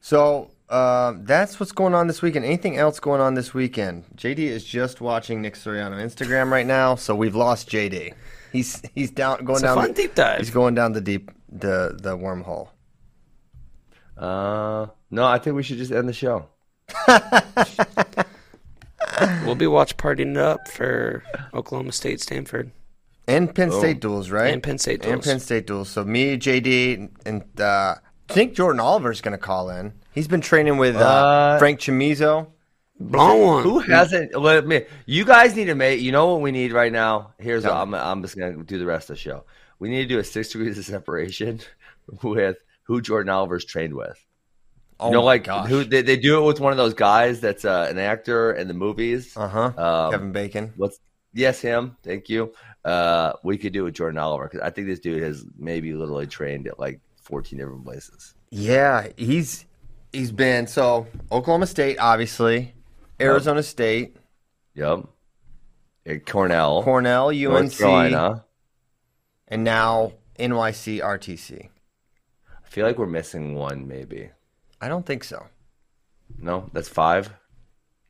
[0.00, 2.44] so um, that's what's going on this weekend.
[2.46, 4.04] Anything else going on this weekend?
[4.16, 8.14] JD is just watching Nick Suriano Instagram right now, so we've lost JD.
[8.52, 9.76] He's he's down going It's down.
[9.76, 10.38] fun deep dive.
[10.38, 12.68] He's going down the deep the the wormhole.
[14.16, 16.46] Uh, no, I think we should just end the show.
[19.44, 21.24] We'll be watch partying up for
[21.54, 22.70] Oklahoma State, Stanford.
[23.26, 24.52] And Penn State duels, right?
[24.52, 25.12] And Penn State duels.
[25.14, 25.22] And.
[25.22, 25.88] Penn State duels.
[25.88, 27.96] So me, JD, and uh,
[28.28, 29.92] I think Jordan Oliver's going to call in.
[30.14, 32.48] He's been training with uh, Uh, Frank Chamizo.
[33.00, 33.62] Blown one.
[33.62, 34.34] Who hasn't?
[34.34, 34.84] Let me.
[35.06, 36.00] You guys need to make.
[36.00, 37.34] You know what we need right now.
[37.38, 37.94] Here's what I'm.
[37.94, 39.44] I'm just gonna do the rest of the show.
[39.78, 41.60] We need to do a six degrees of separation
[42.22, 44.18] with who Jordan Oliver's trained with.
[45.00, 45.68] Oh you know, like gosh.
[45.68, 48.66] who they, they do it with one of those guys that's uh, an actor in
[48.68, 49.36] the movies.
[49.36, 49.72] Uh huh.
[49.76, 50.72] Um, Kevin Bacon.
[50.76, 50.98] What's
[51.32, 51.96] yes, him.
[52.02, 52.52] Thank you.
[52.84, 55.92] Uh, we could do it with Jordan Oliver because I think this dude has maybe
[55.92, 58.34] literally trained at like 14 different places.
[58.50, 59.66] Yeah, he's
[60.12, 62.74] he's been so Oklahoma State, obviously,
[63.20, 64.16] Arizona State,
[64.74, 65.06] Yep.
[66.06, 68.44] At Cornell, Cornell, UNC, Carolina.
[69.48, 71.68] and now NYC RTC.
[72.48, 74.30] I feel like we're missing one, maybe.
[74.80, 75.46] I don't think so.
[76.38, 77.30] No, that's five.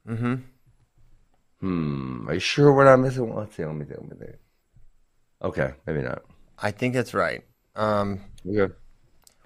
[0.08, 0.34] Mm-hmm.
[1.60, 2.28] Hmm.
[2.28, 3.38] Are you sure we're not missing one?
[3.38, 3.64] Let's see.
[3.64, 4.00] Let me think.
[4.00, 4.36] Let me think.
[5.42, 6.22] Okay, maybe not.
[6.60, 7.44] I think that's right.
[7.76, 8.72] Um, Okay.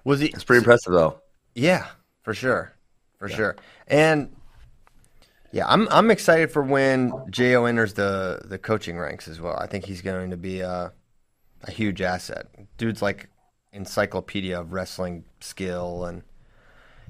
[0.03, 0.27] was he?
[0.27, 1.21] It's pretty impressive, though.
[1.55, 1.87] Yeah,
[2.23, 2.73] for sure,
[3.19, 3.55] for sure.
[3.87, 4.35] And
[5.51, 9.55] yeah, I'm I'm excited for when Jo enters the the coaching ranks as well.
[9.57, 10.91] I think he's going to be a
[11.63, 12.47] a huge asset.
[12.77, 13.29] Dude's like
[13.71, 16.23] encyclopedia of wrestling skill, and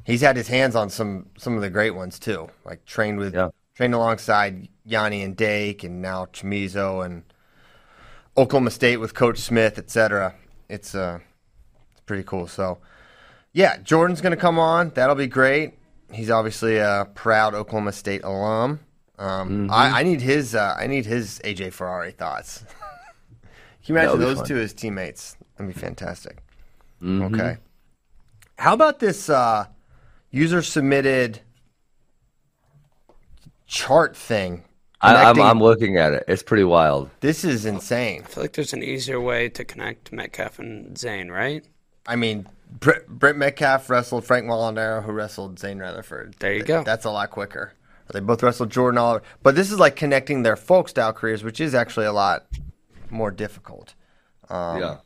[0.03, 2.49] he's had his hands on some some of the great ones too.
[2.65, 3.49] Like trained with Yeah.
[3.75, 7.23] trained alongside Yianni and Dake, and now Chamizo and
[8.37, 10.35] Oklahoma State with Coach Smith, etc.
[10.69, 11.19] It's uh
[11.91, 12.47] it's pretty cool.
[12.47, 12.79] So.
[13.55, 14.89] Yeah, Jordan's going to come on.
[14.95, 15.73] That'll be great.
[16.11, 18.79] He's obviously a proud Oklahoma State alum.
[19.19, 20.55] Um, I, I need his.
[20.55, 22.65] Uh, I need his AJ Ferrari thoughts.
[23.85, 24.47] Can you imagine those fun.
[24.47, 25.37] two as teammates?
[25.55, 26.39] That'd be fantastic.
[27.05, 27.57] Okay.
[28.57, 29.67] How about this uh,
[30.33, 31.39] user submitted
[33.65, 34.65] chart thing?
[34.99, 36.23] I, I'm, I'm looking at it.
[36.29, 37.09] It's pretty wild.
[37.19, 38.21] This is insane.
[38.23, 41.65] I feel like there's an easier way to connect Metcalf and Zain, right?
[42.07, 46.35] I mean, Brett, Brent Metcalf wrestled Frank Molinaro, who wrestled Zain Retherford.
[46.39, 46.83] There you Th- go.
[46.83, 47.73] That's a lot quicker.
[48.11, 51.59] They both wrestled Jordan Oliver, but this is like connecting their folk style careers, which
[51.59, 52.45] is actually a lot
[53.09, 53.95] more difficult.
[54.49, 54.97] Um, yeah.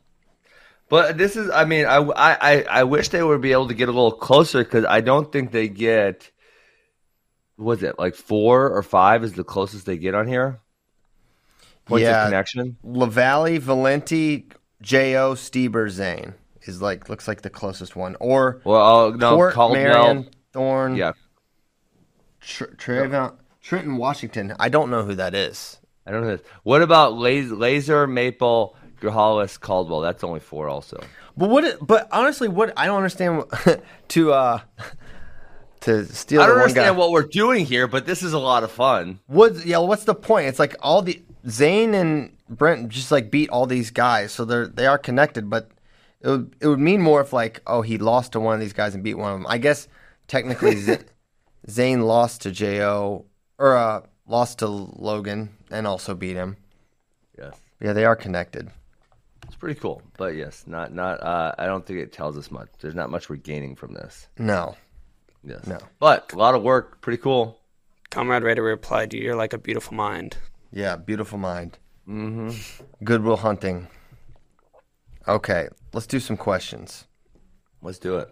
[0.89, 3.89] But this is, I mean, I, I, I- wish they would be able to get
[3.89, 6.31] a little closer because I don't think they get,
[7.57, 10.59] was it like four or five is the closest they get on here?
[11.85, 12.23] Points Yeah.
[12.23, 12.77] of connection?
[12.83, 14.47] Lavalle, Valenti,
[14.81, 19.53] Jo, Stieber, Zain is like looks like the closest one, or Well, I'll- no, Court,
[19.53, 19.81] Caldwell.
[19.83, 21.13] Marion, Thorne, Yeah.
[22.41, 24.53] Tr- Trayvon- Trenton, Washington.
[24.59, 25.79] I don't know who that is.
[26.05, 26.37] I don't know.
[26.37, 26.45] This.
[26.63, 30.01] What about Laser Maple, Grahalis, Caldwell?
[30.01, 31.03] That's only four also.
[31.35, 31.85] But what?
[31.85, 33.43] But honestly, what I don't understand
[34.09, 34.59] to uh
[35.81, 36.41] to steal.
[36.41, 36.69] I don't one guy.
[36.69, 39.19] understand what we're doing here, but this is a lot of fun.
[39.27, 39.65] What?
[39.65, 40.47] Yeah, what's the point?
[40.47, 44.67] It's like all the Zain and Brent just like beat all these guys, so they're
[44.67, 45.49] they are connected.
[45.49, 45.69] But
[46.21, 48.73] it would it would mean more if like oh he lost to one of these
[48.73, 49.47] guys and beat one of them.
[49.47, 49.87] I guess
[50.27, 50.97] technically Z-
[51.69, 53.25] Zain lost to Jo
[53.59, 56.57] or uh, lost to Logan and also beat him.
[57.37, 57.55] Yes.
[57.79, 58.69] Yeah, they are connected.
[59.47, 61.23] It's pretty cool, but yes, not not.
[61.23, 62.67] Uh, I don't think it tells us much.
[62.79, 64.27] There's not much we're gaining from this.
[64.37, 64.75] No,
[65.43, 65.79] Yes, No.
[65.99, 67.01] but a lot of work.
[67.01, 67.59] Pretty cool.
[68.09, 70.37] Comrade Raider replied, "You're like a beautiful mind."
[70.71, 71.77] yeah, beautiful mind.
[72.07, 72.83] Mm-hmm.
[73.03, 73.87] Goodwill Hunting.
[75.27, 77.05] Okay, let's do some questions.
[77.81, 78.29] Let's do it.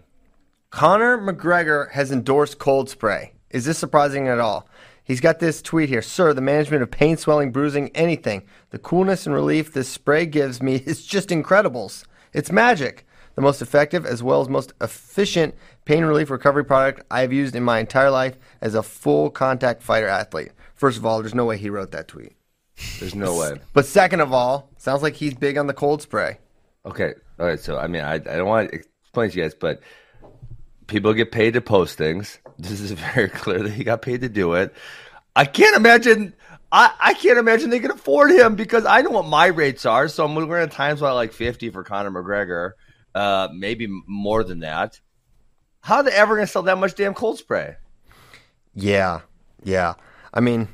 [0.70, 3.34] Conor McGregor has endorsed cold spray.
[3.50, 4.68] Is this surprising at all?
[5.06, 6.02] He's got this tweet here.
[6.02, 8.44] Sir, the management of pain, swelling, bruising, anything.
[8.72, 12.04] The coolness and relief this spray gives me is just incredibles.
[12.34, 13.06] It's magic.
[13.36, 17.56] The most effective as well as most efficient pain relief recovery product I have used
[17.56, 20.52] in my entire life as a full contact fighter athlete.
[20.74, 22.34] First of all, there's no way he wrote that tweet.
[23.00, 23.60] There's no way.
[23.74, 26.40] But second of all, sounds like he's big on the cold spray.
[26.86, 27.14] Okay.
[27.40, 27.60] All right.
[27.60, 29.82] So I mean, I, I don't want to explain to you guys, but
[30.88, 32.40] people get paid to post things.
[32.58, 34.74] This is very clear that he got paid to do it.
[35.36, 36.34] I can't imagine.
[36.72, 40.08] I, I can't imagine they can afford him because I know what my rates are.
[40.08, 42.72] So I'm we're in times about like 50 for Conor McGregor,
[43.14, 45.00] uh, maybe more than that.
[45.82, 47.76] How are they ever going to sell that much damn cold spray?
[48.74, 49.22] Yeah,
[49.64, 49.94] yeah.
[50.34, 50.68] I mean,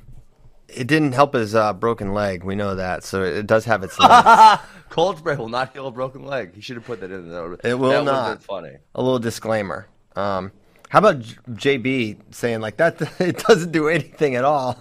[0.69, 2.43] it didn't help his uh, broken leg.
[2.43, 4.61] We know that, so it does have its limits.
[4.89, 6.55] cold spray will not heal a broken leg.
[6.55, 7.57] He should have put that in there.
[7.63, 8.37] It will that not.
[8.39, 8.77] been funny.
[8.95, 9.87] a little disclaimer.
[10.15, 10.51] Um,
[10.91, 13.01] how about JB saying like that?
[13.19, 14.77] It doesn't do anything at all.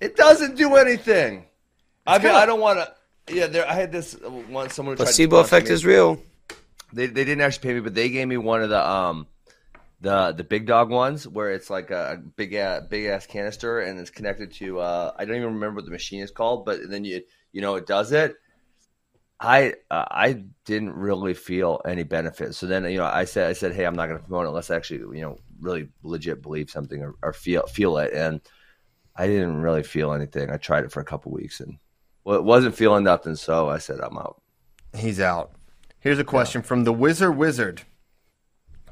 [0.00, 1.44] It doesn't do anything.
[2.04, 3.32] I mean, kinda- I don't want to.
[3.32, 3.68] Yeah, there.
[3.68, 4.70] I had this uh, one.
[4.70, 5.74] Someone tried to Placebo sponsor effect me.
[5.74, 6.20] is real.
[6.92, 9.28] They they didn't actually pay me, but they gave me one of the um
[10.00, 14.00] the the big dog ones where it's like a big ass, big ass canister and
[14.00, 17.04] it's connected to uh I don't even remember what the machine is called, but then
[17.04, 18.34] you you know it does it.
[19.40, 22.54] I uh, I didn't really feel any benefit.
[22.54, 24.48] So then you know I said I said hey I'm not going to promote it
[24.50, 28.40] unless I actually you know really legit believe something or, or feel feel it and
[29.16, 30.50] I didn't really feel anything.
[30.50, 31.78] I tried it for a couple weeks and
[32.24, 33.34] well, wasn't feeling nothing.
[33.36, 34.40] So I said I'm out.
[34.94, 35.52] He's out.
[36.00, 37.82] Here's a question from the Wizard Wizard.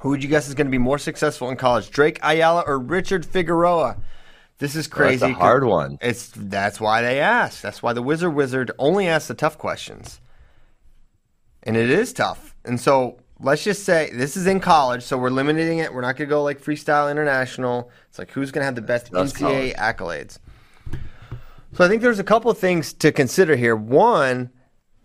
[0.01, 2.79] Who would you guess is going to be more successful in college, Drake Ayala or
[2.79, 3.97] Richard Figueroa?
[4.59, 5.33] This is Well, that's crazy.
[5.33, 5.99] a hard one.
[6.01, 7.61] It's that's why they ask.
[7.63, 10.21] That's why the Wizard Wizard only asks the tough questions,
[11.63, 12.55] and it is tough.
[12.65, 15.93] And so let's just say this is in college, so we're limiting it.
[15.93, 17.91] We're not going to go like freestyle international.
[18.09, 20.39] It's like who's going to have the best That's NCAA accolades.
[21.75, 23.77] So I think there's a couple of things to consider here.
[23.77, 24.51] One,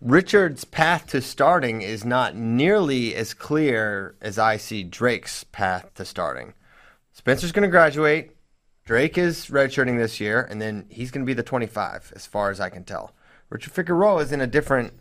[0.00, 6.04] Richard's path to starting is not nearly as clear as I see Drake's path to
[6.04, 6.54] starting.
[7.12, 8.32] Spencer's going to graduate.
[8.84, 12.50] Drake is redshirting this year, and then he's going to be the 25, as far
[12.50, 13.14] as I can tell.
[13.48, 14.92] Richard Figueroa is in a different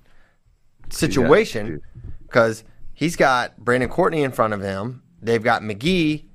[0.94, 1.82] situation
[2.22, 5.04] because he's got Brandon Courtney in front of him.
[5.22, 6.26] They've got McGee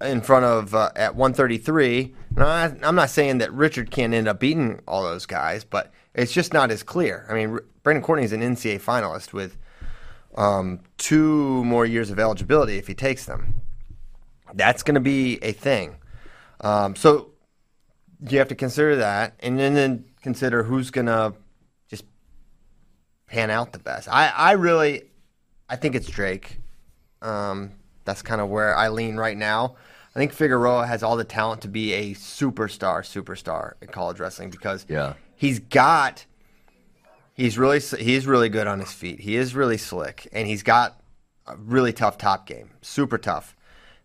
[0.00, 2.14] in front of uh, at 133.
[2.36, 5.92] Now, I, I'm not saying that Richard can't end up beating all those guys, but
[6.14, 7.26] it's just not as clear.
[7.28, 9.56] I mean, R- Brandon Courtney is an NCAA finalist with
[10.36, 13.60] um, two more years of eligibility if he takes them.
[14.54, 15.96] That's going to be a thing.
[16.60, 17.30] Um, so
[18.28, 21.34] you have to consider that, and then, then consider who's going to
[23.30, 24.08] pan out the best.
[24.08, 25.04] I, I really,
[25.68, 26.58] I think it's Drake.
[27.22, 27.72] Um,
[28.04, 29.76] that's kind of where I lean right now.
[30.14, 34.50] I think Figueroa has all the talent to be a superstar, superstar in college wrestling
[34.50, 35.14] because Yeah.
[35.36, 36.24] he's got,
[37.34, 39.20] he's really, he's really good on his feet.
[39.20, 41.00] He is really slick, and he's got
[41.46, 43.54] a really tough top game, super tough,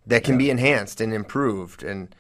[0.06, 1.82] that can be enhanced and improved.
[1.82, 2.14] And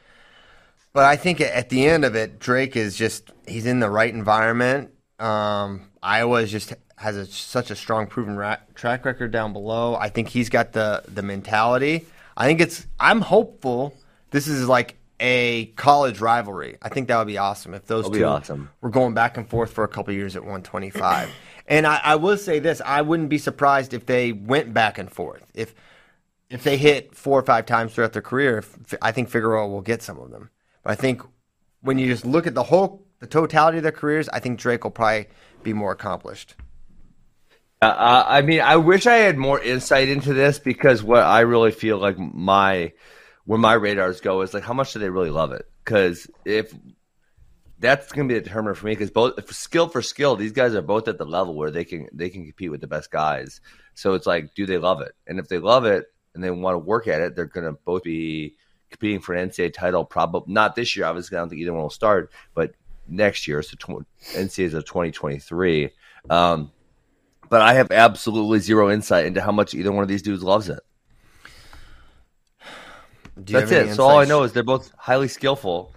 [0.93, 4.11] but I think at the end of it, Drake is just he's in the right
[4.11, 4.91] environment.
[5.19, 9.95] Um, Iowa is just has a, such a strong proven ra- track record down below.
[9.95, 12.05] I think he's got the the mentality.
[12.37, 12.87] I think it's.
[12.99, 13.95] I'm hopeful.
[14.31, 16.77] This is like a college rivalry.
[16.81, 18.69] I think that would be awesome if those That'd be two awesome.
[18.81, 21.29] were going back and forth for a couple years at 125.
[21.67, 25.11] and I, I will say this: I wouldn't be surprised if they went back and
[25.11, 25.49] forth.
[25.53, 25.73] If
[26.49, 28.63] if they hit four or five times throughout their career,
[29.01, 30.49] I think Figueroa will get some of them.
[30.83, 31.21] But I think
[31.81, 34.83] when you just look at the whole, the totality of their careers, I think Drake
[34.83, 35.27] will probably
[35.63, 36.55] be more accomplished.
[37.81, 41.71] Uh, I mean, I wish I had more insight into this because what I really
[41.71, 42.93] feel like my
[43.45, 45.67] where my radars go is like how much do they really love it?
[45.83, 46.73] Because if
[47.79, 50.73] that's going to be a determinant for me, because both skill for skill, these guys
[50.73, 53.61] are both at the level where they can they can compete with the best guys.
[53.93, 55.13] So it's like, do they love it?
[55.27, 57.79] And if they love it and they want to work at it, they're going to
[57.85, 58.55] both be
[58.89, 60.05] competing for an NCAA title.
[60.05, 61.05] Probably not this year.
[61.05, 62.73] Obviously, I don't think either one will start, but
[63.07, 63.61] next year.
[63.61, 65.91] So tw- NCAA's of twenty twenty three.
[66.29, 66.71] Um,
[67.49, 70.69] but I have absolutely zero insight into how much either one of these dudes loves
[70.69, 70.79] it.
[73.43, 73.85] Do you That's have it.
[73.87, 75.93] any So all I know is they're both highly skillful,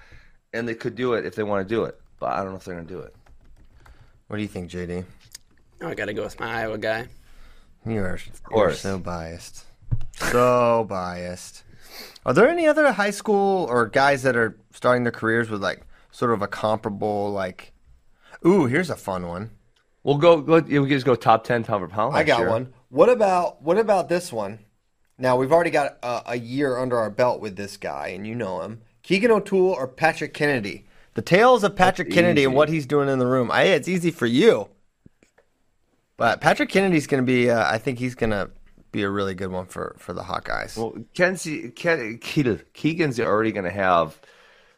[0.52, 2.00] and they could do it if they want to do it.
[2.18, 3.14] But I don't know if they're going to do it.
[4.26, 5.04] What do you think, JD?
[5.80, 7.06] Oh, I got to go with my Iowa guy.
[7.86, 8.80] You are, you're course.
[8.80, 9.64] so biased.
[10.16, 11.62] So biased.
[12.26, 15.82] Are there any other high school or guys that are starting their careers with like
[16.10, 17.72] sort of a comparable like?
[18.44, 19.50] Ooh, here's a fun one.
[20.02, 20.40] We'll go.
[20.40, 22.16] go we can just go top ten pound for pound.
[22.16, 22.50] I got sure.
[22.50, 22.72] one.
[22.88, 24.60] What about what about this one?
[25.18, 28.34] Now we've already got a, a year under our belt with this guy, and you
[28.34, 30.86] know him, Keegan O'Toole or Patrick Kennedy.
[31.14, 33.50] The tales of Patrick That's Kennedy and what he's doing in the room.
[33.50, 34.68] I, it's easy for you,
[36.16, 37.50] but Patrick Kennedy's going to be.
[37.50, 38.50] Uh, I think he's going to
[38.92, 40.76] be a really good one for for the Hawkeyes.
[40.76, 44.20] Well, Kenzie, Ken, Keegan- Keegan's already going to have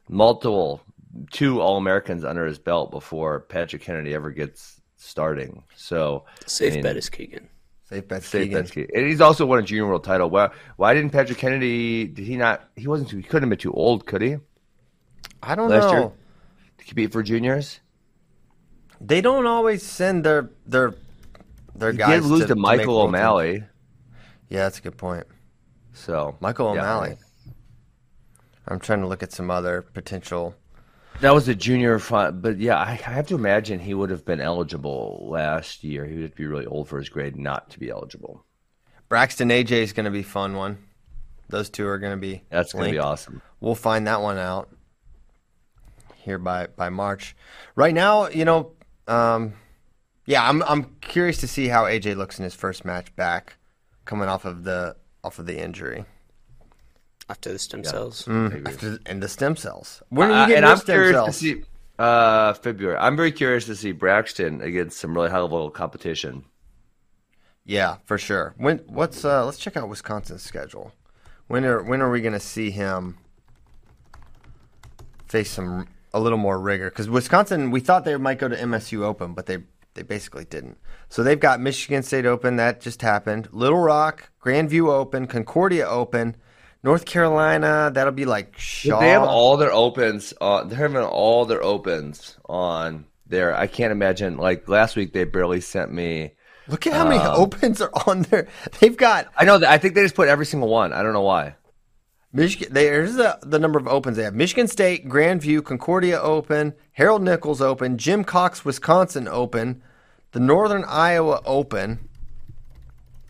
[0.08, 0.82] multiple
[1.30, 5.64] two All Americans under his belt before Patrick Kennedy ever gets starting.
[5.74, 7.48] So Safe I mean, bet is Keegan.
[7.88, 8.58] Safe bet, Safe Keegan.
[8.60, 8.86] bet's key.
[8.94, 10.30] And he's also won a junior world title.
[10.30, 12.06] Why, why didn't Patrick Kennedy?
[12.06, 12.68] Did he not?
[12.76, 13.08] He wasn't.
[13.10, 14.36] Too, he couldn't have been too old, could he?
[15.42, 15.98] I don't Last know.
[15.98, 16.12] year?
[16.78, 17.80] To compete for juniors,
[19.00, 20.94] They don't always send their their
[21.74, 23.16] their he guys did lose to, to, make Michael world teams.
[23.16, 23.64] O'Malley.
[24.48, 25.26] Yeah, that's a good point.
[25.92, 27.16] So Michael yeah, O'Malley.
[28.68, 30.54] I'm trying to look at some other potential.
[31.20, 34.24] That was a junior front, but yeah, I, I have to imagine he would have
[34.24, 36.06] been eligible last year.
[36.06, 38.42] He would be really old for his grade not to be eligible.
[39.10, 40.78] Braxton AJ is going to be fun one.
[41.50, 42.42] Those two are going to be.
[42.48, 43.42] That's going to be awesome.
[43.60, 44.70] We'll find that one out
[46.14, 47.36] here by by March.
[47.74, 48.72] Right now, you know,
[49.06, 49.52] um,
[50.24, 53.56] yeah, I'm I'm curious to see how AJ looks in his first match back,
[54.06, 56.06] coming off of the off of the injury
[57.30, 58.26] After the stem cells.
[58.28, 60.02] After- and the stem cells.
[60.08, 61.26] When are you Uh, getting and stem cells?
[61.28, 61.62] to see
[61.98, 62.96] uh, February.
[62.98, 66.44] I'm very curious to see Braxton against some really high level competition.
[67.64, 68.54] Yeah, for sure.
[68.56, 70.92] When what's uh let's check out Wisconsin's schedule.
[71.46, 73.18] When are when are we going to see him
[75.26, 79.02] face some a little more rigor cuz Wisconsin we thought they might go to MSU
[79.04, 79.58] Open, but they
[79.94, 80.78] they basically didn't.
[81.08, 86.36] So they've got Michigan State Open that just happened, Little Rock, Grandview Open, Concordia Open,
[86.82, 89.00] North Carolina, that'll be like Shaw.
[89.00, 90.32] They have all their opens.
[90.40, 93.54] Uh, they're having all their opens on there.
[93.54, 94.38] I can't imagine.
[94.38, 96.32] Like last week, they barely sent me.
[96.68, 98.48] Look at how many um, opens are on there.
[98.80, 99.60] They've got I know.
[99.66, 100.92] I think they just put every single one.
[100.92, 101.56] I don't know why.
[102.32, 102.72] Michigan.
[102.72, 107.60] There's the, the number of opens they have: Michigan State, Grandview, Concordia Open, Harold Nichols
[107.60, 109.82] Open, Jim Cox Wisconsin Open,
[110.32, 112.08] the Northern Iowa Open.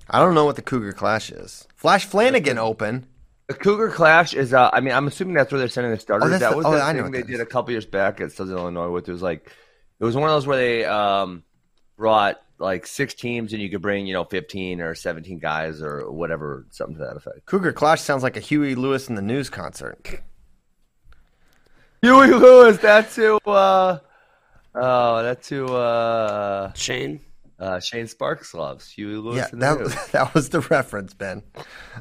[0.09, 1.67] I don't know what the Cougar Clash is.
[1.77, 3.07] Flash Flanagan Open.
[3.51, 4.55] The Cougar Clash is.
[4.55, 6.31] Uh, I mean, I'm assuming that's where they're sending the starters.
[6.31, 7.85] that's that the- was oh, the I know thing what they did a couple years
[7.85, 8.91] back at Southern Illinois.
[8.91, 9.51] With it was like,
[9.99, 11.43] it was one of those where they um,
[11.97, 16.13] brought like six teams and you could bring you know 15 or 17 guys or
[16.13, 17.45] whatever, something to that effect.
[17.47, 20.23] Cougar Clash sounds like a Huey Lewis and the News concert.
[22.03, 22.79] Huey Lewis.
[22.79, 23.39] That's who.
[23.39, 23.99] Uh,
[24.77, 25.67] oh, that's who.
[25.67, 27.19] Uh, Shane.
[27.61, 29.37] Uh, Shane Sparks loves Huey Lewis.
[29.37, 31.43] Yeah, in that that was the reference, Ben.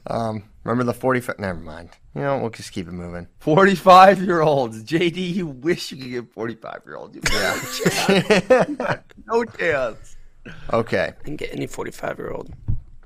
[0.07, 1.21] Um, remember the forty?
[1.37, 1.91] Never mind.
[2.15, 3.27] You know, we'll just keep it moving.
[3.39, 4.83] 45 year olds.
[4.83, 7.17] JD, you wish you could get 45 year olds.
[7.31, 8.99] Yeah.
[9.27, 10.17] no chance.
[10.73, 11.13] Okay.
[11.17, 12.51] I can get any 45 year old.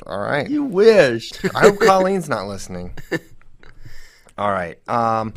[0.08, 0.50] All right.
[0.50, 1.32] You wish.
[1.54, 2.98] I hope Colleen's not listening.
[4.38, 4.78] All right.
[4.90, 5.34] Um,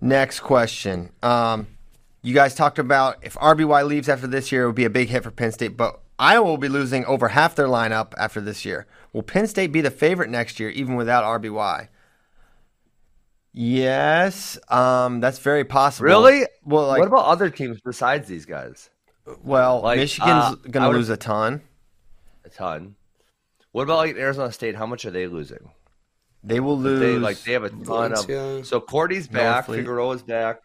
[0.00, 1.12] next question.
[1.22, 1.66] Um,
[2.22, 5.08] you guys talked about if RBY leaves after this year, it would be a big
[5.08, 8.64] hit for Penn State, but Iowa will be losing over half their lineup after this
[8.64, 8.86] year.
[9.12, 11.88] Will Penn State be the favorite next year, even without RBY?
[13.52, 16.06] Yes, um, that's very possible.
[16.06, 16.46] Really?
[16.62, 18.90] Well, like, what about other teams besides these guys?
[19.42, 21.62] well, like, Michigan's uh, going to lose a ton.
[22.44, 22.96] A ton.
[23.72, 24.74] What about like Arizona State?
[24.74, 25.70] How much are they losing?
[26.42, 27.00] They will lose.
[27.00, 28.40] They like they have a ton Valencia.
[28.40, 28.66] of.
[28.66, 29.66] So Cordy's back.
[29.66, 30.62] Figueroa's back.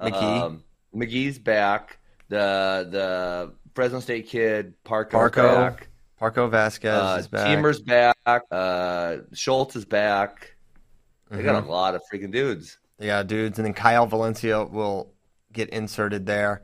[0.00, 0.42] McGee.
[0.42, 1.98] Um, McGee's back.
[2.28, 5.54] The the Fresno State kid Parco's Parco.
[5.54, 5.88] back.
[6.20, 7.46] Parco Vasquez Uh, is back.
[7.46, 8.42] Teemer's back.
[8.50, 10.54] Uh, Schultz is back.
[11.30, 11.46] They Mm-hmm.
[11.46, 12.78] got a lot of freaking dudes.
[12.98, 15.12] Yeah, dudes, and then Kyle Valencia will
[15.52, 16.62] get inserted there.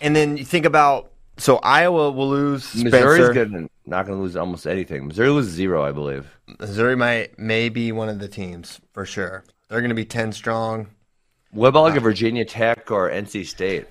[0.00, 2.84] And then you think about so Iowa will lose Spencer.
[2.84, 5.06] Missouri's gonna, not going to lose almost anything.
[5.08, 6.26] Missouri loses zero, I believe.
[6.58, 9.44] Missouri might may be one of the teams for sure.
[9.68, 10.88] They're going to be ten strong.
[11.52, 13.86] What about like a Virginia Tech or NC State?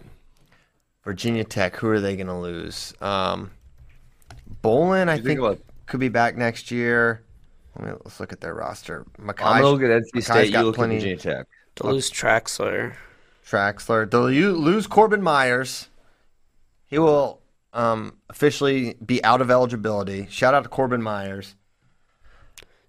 [1.03, 2.93] Virginia Tech, who are they going to lose?
[3.01, 3.51] Um,
[4.61, 7.23] Bolen, I think think, about- could be back next year.
[7.77, 9.05] Let me, let's look at their roster.
[9.17, 10.51] Mackay, I'm going to look at NC Mackay's State.
[10.51, 11.47] You look plenty- at Virginia Tech.
[11.77, 12.95] To lose Traxler.
[13.47, 14.09] Traxler.
[14.09, 15.87] They'll u- lose Corbin Myers.
[16.87, 17.39] He will
[17.73, 20.27] um, officially be out of eligibility.
[20.29, 21.55] Shout out to Corbin Myers.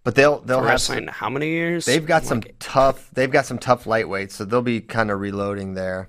[0.04, 1.84] But they'll they'll For have wrestling how many years?
[1.84, 5.20] they've got some Like, tough they've got some tough lightweights, so they'll be kind of
[5.20, 6.08] reloading there.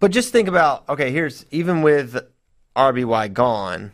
[0.00, 2.18] But just think about okay, here's even with
[2.74, 3.92] RBY gone,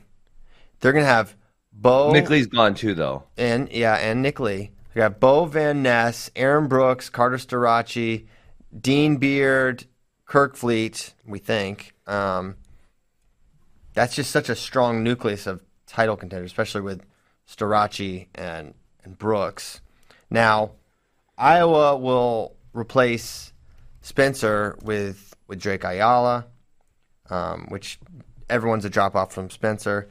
[0.80, 1.35] they're gonna have
[1.72, 3.24] Bo Nick Lee's gone too, though.
[3.37, 4.70] and yeah, and Nick Lee.
[4.95, 8.26] We got Bo Van Ness, Aaron Brooks, Carter Starocci,
[8.80, 9.87] Dean Beard,
[10.28, 11.14] Kerkvliet.
[11.26, 12.55] We think um,
[13.95, 17.05] that's just such a strong nucleus of title contenders, especially with
[17.49, 18.74] Starocci and
[19.05, 19.81] and Brooks.
[20.31, 20.73] Now,
[21.37, 23.53] Iowa will replace
[24.01, 26.47] Spencer with with Drake Ayala,
[27.31, 27.99] um, which
[28.49, 30.09] everyone's a drop off from Spencer.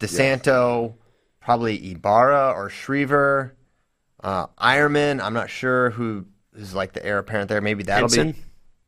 [0.00, 0.94] DeSanto,
[1.40, 3.54] probably Ibarra or Shriver.
[4.22, 7.60] Uh, Eierman, I'm not sure who is like the heir apparent there.
[7.60, 8.32] Maybe that'll Henson?
[8.32, 8.38] be.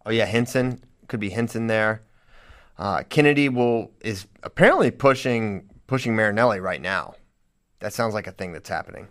[0.06, 2.02] Oh yeah, Henson could be Henson there.
[2.78, 7.14] Uh, Kennedy will is apparently pushing pushing Marinelli right now.
[7.80, 9.08] That sounds like a thing that's happening.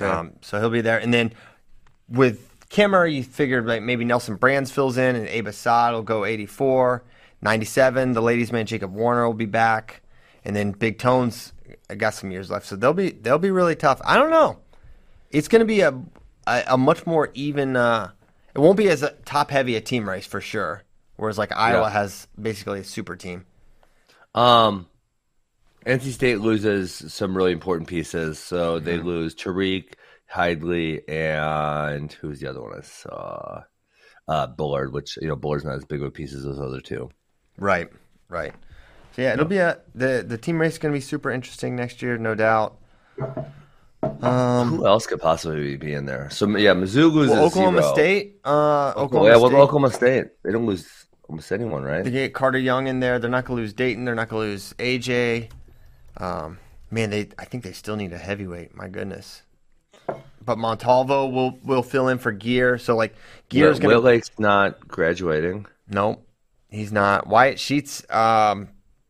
[0.00, 1.32] Um, so he'll be there, and then
[2.08, 6.24] with Kimmer, you figured like maybe Nelson Brands fills in, and Abe Assad will go
[6.24, 7.02] 84,
[7.42, 8.12] 97.
[8.12, 10.02] The ladies' man Jacob Warner will be back,
[10.44, 11.52] and then Big Tones
[11.96, 14.00] got some years left, so they'll be they'll be really tough.
[14.04, 14.58] I don't know.
[15.30, 15.98] It's going to be a,
[16.46, 17.76] a a much more even.
[17.76, 18.10] Uh,
[18.54, 20.82] it won't be as a top heavy a team race for sure.
[21.16, 21.90] Whereas like Iowa Yeah.
[21.90, 23.46] has basically a super team.
[24.34, 24.86] Um,
[25.86, 28.38] NC State loses some really important pieces.
[28.38, 29.06] So they Mm-hmm.
[29.06, 29.92] lose Tariq,
[30.32, 33.62] Hidlay, and who's the other one I saw?
[34.28, 36.80] Uh, Bullard, which you know Bullard's not as big of a piece as those other
[36.80, 37.08] two.
[37.58, 37.88] Right,
[38.28, 38.52] right.
[39.12, 41.76] So yeah, it'll be a the the team race is going to be super interesting
[41.76, 42.76] next year, no doubt.
[44.22, 46.28] Um, Who else could possibly be in there?
[46.30, 47.94] So yeah, Mizzou loses well, Oklahoma zero.
[47.94, 49.58] State, uh, Oklahoma yeah, well, State.
[49.58, 50.24] Oklahoma State.
[50.42, 52.02] They don't lose almost anyone, right?
[52.04, 53.18] They get Carter Young in there.
[53.20, 54.04] They're not going to lose Dayton.
[54.04, 55.50] They're not going to lose AJ.
[56.18, 56.58] Um,
[56.90, 58.74] man, they I think they still need a heavyweight.
[58.74, 59.42] My goodness.
[60.44, 62.78] But Montalvo will will fill in for Gear.
[62.78, 63.14] So like
[63.48, 65.66] Gear's Yeah, going to Lake's not graduating.
[65.88, 66.26] Nope,
[66.68, 67.26] he's not.
[67.26, 68.68] Wyatt Sheets, um,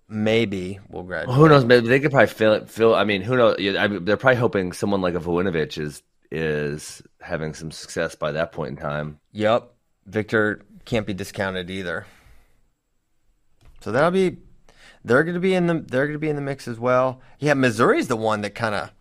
[0.08, 1.36] maybe will graduate.
[1.36, 1.64] Who knows?
[1.64, 2.70] Maybe they could probably fill it.
[2.70, 2.94] Fill.
[2.94, 3.56] I mean, who knows?
[3.58, 8.32] I mean, they're probably hoping someone like a Voinovich is is having some success by
[8.32, 9.18] that point in time.
[9.32, 9.72] Yep.
[10.06, 12.06] Victor can't be discounted either.
[13.80, 14.38] So that'll be
[15.06, 17.22] they're gonna be in the they're gonna be in the mix as well.
[17.38, 18.92] Yeah, Missouri's the one that kinda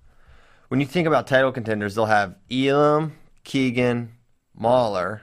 [0.69, 4.13] when you think about title contenders, they'll have Elam, Keegan,
[4.55, 5.21] Mauller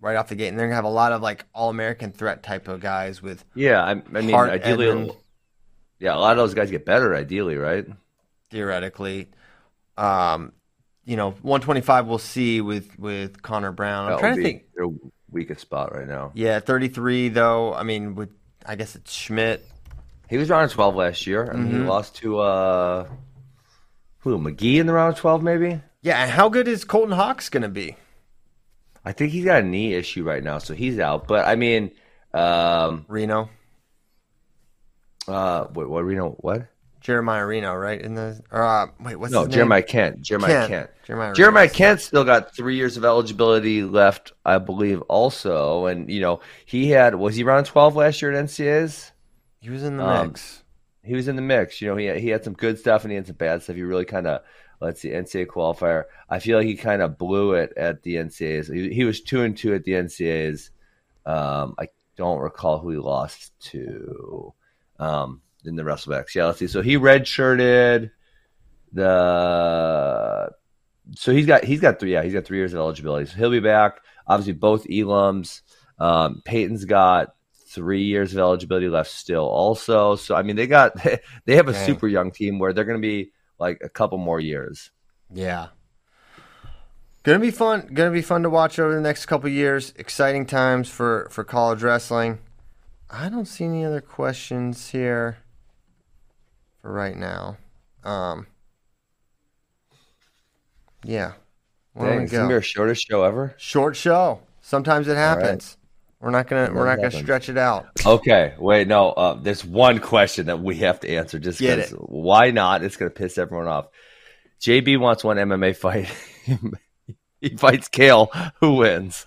[0.00, 2.42] right off the gate, and they're gonna have a lot of like all American threat
[2.42, 5.12] type of guys with Yeah, I, I mean, Hart, ideally, Edmond.
[6.00, 7.14] yeah, a lot of those guys get better.
[7.14, 7.86] Ideally, right?
[8.50, 9.28] theoretically.
[9.96, 10.52] Um,
[11.04, 14.06] you know, 125 we'll see with with Connor Brown.
[14.06, 14.64] I'm That trying to think.
[14.74, 14.86] their
[15.30, 16.30] weakest spot right now.
[16.34, 17.74] Yeah, 33 though.
[17.74, 18.30] I mean, with
[18.66, 19.66] I guess it's Schmidt.
[20.28, 21.82] He was round twelve last year, and Mm-hmm.
[21.82, 23.08] he lost to uh,
[24.20, 25.80] who McGee in the round twelve, maybe.
[26.02, 27.96] Yeah, and how good is Colton Hawks going to be?
[29.04, 31.28] I think he's got a knee issue right now, so he's out.
[31.28, 31.90] But I mean,
[32.32, 33.48] um, Reno,
[35.28, 36.30] uh, wait, what Reno?
[36.40, 36.66] What?
[37.00, 38.00] Jeremiah Reno, right?
[38.00, 39.54] In the or, uh, wait, what's No, his name?
[39.56, 40.22] Jeremiah Kent.
[40.22, 40.68] Jeremiah Kent.
[40.70, 40.90] Kent.
[41.06, 41.68] Jeremiah Jeremiah.
[41.68, 45.84] Kent still got three years of eligibility left, I believe, also.
[45.86, 49.10] And you know, he had was he round twelve last year at NCAAs?
[49.64, 50.62] He was in the Um, mix.
[51.02, 51.80] He was in the mix.
[51.80, 53.76] You know, he he had some good stuff and he had some bad stuff.
[53.76, 54.42] He really kind of
[54.78, 56.04] let's see NCAA qualifier.
[56.28, 58.70] I feel like he kind of blew it at the NCAAs.
[58.72, 60.68] He, he was two and two at the NCAAs.
[61.24, 64.52] Um, I don't recall who he lost to
[64.98, 66.34] um, in the wrestlebacks.
[66.34, 66.66] Yeah, let's see.
[66.66, 68.10] So he redshirted
[68.92, 70.50] the.
[71.16, 73.26] So he's got he's got three yeah he's got three years of eligibility.
[73.30, 74.00] So he'll be back.
[74.26, 75.62] Obviously, both Elams.
[75.98, 77.34] Um, Peyton's got
[77.74, 79.44] three years of eligibility left still.
[79.44, 80.94] Also, so I mean they got
[81.44, 81.86] they have a Dang.
[81.86, 84.90] super young team where they're going to be like a couple more years.
[85.32, 85.68] Yeah.
[87.24, 87.88] Gonna be fun.
[87.94, 89.94] Gonna be fun to watch over the next couple years.
[89.96, 92.38] Exciting times for for college wrestling.
[93.08, 95.38] I don't see any other questions here
[96.82, 97.56] for right now.
[98.04, 98.46] Um.
[101.02, 101.32] Yeah.
[101.98, 103.54] Dang, it's gonna be our shortest show ever.
[103.56, 104.40] Short show.
[104.60, 105.78] Sometimes it happens.
[106.24, 107.86] We're not gonna we're not gonna stretch it out.
[108.06, 109.10] Okay, wait, no.
[109.10, 111.38] Uh, there's one question that we have to answer.
[111.38, 111.92] Just Get because.
[111.92, 111.98] it.
[111.98, 112.82] Why not?
[112.82, 113.88] It's going to piss everyone off.
[114.58, 116.08] JB wants one MMA fight.
[117.42, 118.30] he fights Kale.
[118.60, 119.26] Who wins?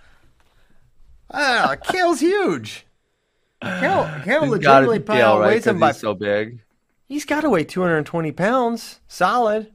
[1.30, 2.88] Ah, Kale's huge.
[3.62, 5.46] Kale, Kale legitimately probably Kale, right?
[5.46, 5.88] outweighs him by.
[5.90, 6.64] he's so big.
[7.08, 9.72] He's got to weigh 220 pounds, solid.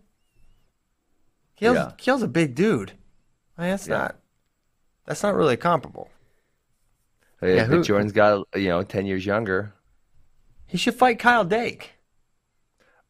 [1.54, 1.92] Kale's, Yeah.
[1.98, 2.94] Kale's a big dude.
[3.56, 3.98] I mean, that's Yeah.
[3.98, 4.16] not.
[5.06, 6.08] That's not really comparable.
[7.43, 9.74] Hey, Yeah, who- Jordan's got you know ten years younger.
[10.66, 11.93] He should fight Kyle Dake.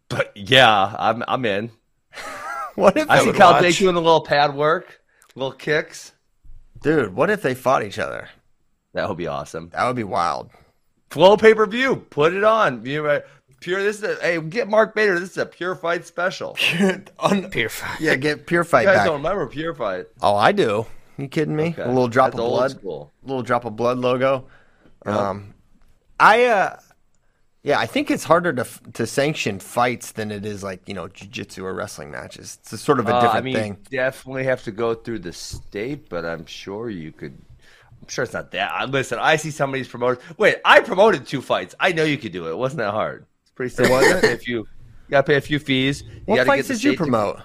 [0.09, 1.70] But yeah, I'm I'm in.
[2.74, 3.62] What if, I see Kyle watch.
[3.62, 5.03] Dake doing a little pad work,
[5.35, 6.12] little kicks.
[6.83, 7.14] dude?
[7.14, 8.30] What if they fought each other?
[8.95, 9.68] That would be awesome.
[9.74, 10.49] That would be wild.
[11.11, 11.97] Flow pay per view.
[11.97, 12.87] Put it on.
[12.87, 13.20] You know,
[13.61, 13.83] pure.
[13.83, 15.20] This is a, hey, get Mark Bader.
[15.20, 16.57] This is a pure fight special.
[17.18, 18.01] Un- Pure fight.
[18.01, 19.07] yeah, get pure fight You guys back.
[19.07, 20.07] don't remember pure fight?
[20.22, 20.87] Oh, I do.
[21.22, 21.68] You kidding me?
[21.68, 21.82] Okay.
[21.82, 22.70] A little drop That's of blood.
[22.72, 23.12] school.
[23.22, 24.46] little drop of blood logo.
[25.06, 25.54] Um,
[26.18, 26.78] I uh,
[27.62, 31.06] yeah, I think it's harder to to sanction fights than it is like you know
[31.08, 32.58] jujitsu or wrestling matches.
[32.60, 33.76] It's a sort of a Uh, different I mean, thing.
[33.90, 37.38] definitely have to go through the state, but I'm sure you could.
[38.00, 38.72] I'm sure it's not that.
[38.72, 40.24] I- Listen, I see somebody's promoted.
[40.38, 41.76] Wait, I promoted two fights.
[41.78, 42.50] I know you could do it.
[42.50, 43.26] It wasn't that hard.
[43.42, 43.96] It's pretty simple.
[44.00, 44.66] if You gotta pay a few, you
[45.10, 46.02] gotta pay a few fees.
[46.02, 47.40] You What fights get the did you state to- promote?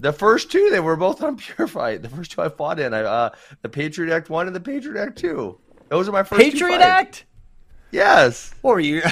[0.00, 2.02] The first two, they were both on Pure Fight.
[2.02, 3.30] The first two I fought in, I, uh,
[3.62, 5.58] the Patriot Act one and the Patriot Act two.
[5.88, 6.40] Those are my first.
[6.40, 6.80] Patriot.
[6.80, 7.24] Act?
[7.90, 8.54] Yes.
[8.62, 9.02] What were you?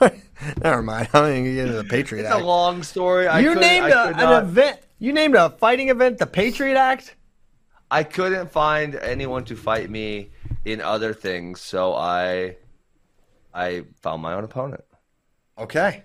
[0.62, 1.08] Never mind.
[1.12, 2.34] I'm even get into the Patriot Act.
[2.34, 3.26] It's a long story.
[3.26, 4.80] I you named I a, could an not- event.
[4.98, 7.16] You named a fighting event the Patriot Act.
[7.90, 10.30] I couldn't find anyone to fight me
[10.64, 12.56] in other things, so I,
[13.52, 14.84] I found my own opponent.
[15.58, 16.04] Okay.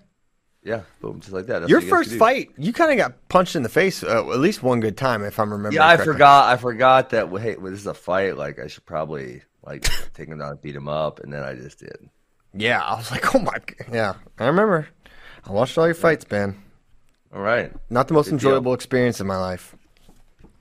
[0.66, 1.60] Yeah, boom, just like that.
[1.60, 4.40] That's Your you first fight, you kind of got punched in the face uh, at
[4.40, 5.74] least one good time, if I'm remembering.
[5.76, 6.48] Yeah, I forgot.
[6.52, 7.28] I forgot that.
[7.40, 8.36] Hey, well, this is a fight.
[8.36, 11.54] Like I should probably like take him down and beat him up, and then I
[11.54, 11.96] just did.
[12.52, 13.52] Yeah, I was like, oh my.
[13.92, 14.88] Yeah, I remember.
[15.46, 16.60] I watched all your fights, man.
[17.32, 17.72] All right.
[17.88, 18.48] Not the most Good deal.
[18.50, 19.76] enjoyable experience in my life.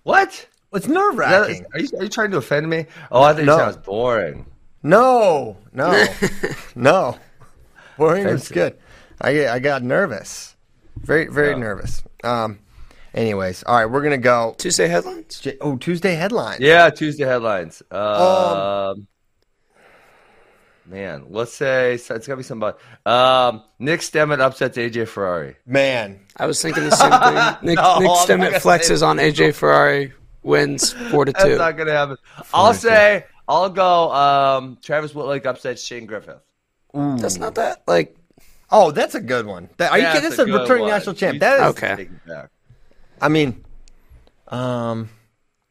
[0.04, 0.48] What?
[0.74, 1.66] It's nerve Is wracking.
[1.74, 2.86] are you are you trying to offend me?
[3.12, 3.54] Oh, I think No.
[3.54, 4.46] you said I was boring.
[4.84, 6.06] No, no,
[6.76, 7.18] no.
[7.98, 8.54] Boring Offensive.
[8.54, 8.78] good.
[9.22, 10.56] I I got nervous,
[10.98, 11.58] very very Yeah.
[11.58, 12.04] nervous.
[12.24, 12.60] Um.
[13.14, 14.56] Anyways, all right, we're gonna go.
[14.58, 15.40] Tuesday headlines.
[15.40, 16.60] J- Oh, Tuesday headlines.
[16.60, 17.82] Yeah, Tuesday headlines.
[17.90, 19.08] Um,
[20.86, 22.78] man, let's say so it's gotta be somebody.
[23.06, 25.56] Um, Nick Stemmet upsets AJ Ferrari.
[25.66, 27.56] Man, I was thinking the same thing.
[27.68, 30.14] Nick, No, Nick I'm Stemmet flexes on AJ Ferrari,
[30.44, 31.50] wins four to two.
[31.50, 32.18] That's not gonna happen.
[32.54, 34.12] I'll say I'll go.
[34.12, 36.42] Um, Travis Wittlake upsets Shane Griffith.
[36.94, 38.16] That's not that like
[38.78, 39.70] Oh, that's a good one.
[39.78, 40.30] That, are you That's kidding?
[40.32, 40.92] This a is a returning one.
[40.92, 41.40] national champ.
[41.40, 41.66] That is.
[41.78, 41.96] Okay.
[41.96, 42.50] take it.
[43.22, 43.64] I mean,
[44.50, 45.10] um,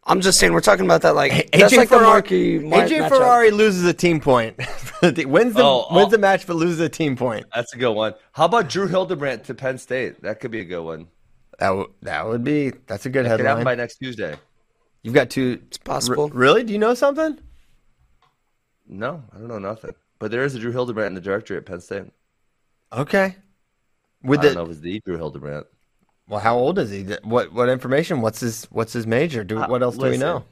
[0.04, 2.12] I'm just saying we're talking about that like AJ that's like the Ferrari.
[2.12, 3.08] marquee AJ matchup.
[3.10, 4.56] Ferrari loses a team point.
[5.02, 6.10] wins the Oh, wins oh.
[6.10, 7.44] the match, but loses a team point.
[7.54, 8.14] That's a good one.
[8.32, 10.22] How about Drew Hildebrandt to Penn State?
[10.22, 11.08] That could be a good one.
[11.58, 12.72] That w- that would be.
[12.86, 13.38] That's a good headline.
[13.38, 14.34] Could happen by next Tuesday.
[15.02, 15.60] You've got two.
[15.66, 16.30] It's possible.
[16.30, 16.64] really?
[16.64, 17.38] Do you know something?
[18.86, 19.94] No, I don't know nothing.
[20.18, 22.04] But there is a Drew Hildebrandt in the directory at Penn State.
[22.92, 23.36] Okay.
[24.22, 25.66] With I don't know if it's the Drew Hildebrandt.
[26.28, 27.02] well, how old is he?
[27.24, 28.20] What what information?
[28.20, 29.44] What's his what's his major?
[29.44, 30.44] Do Uh, what else do we know?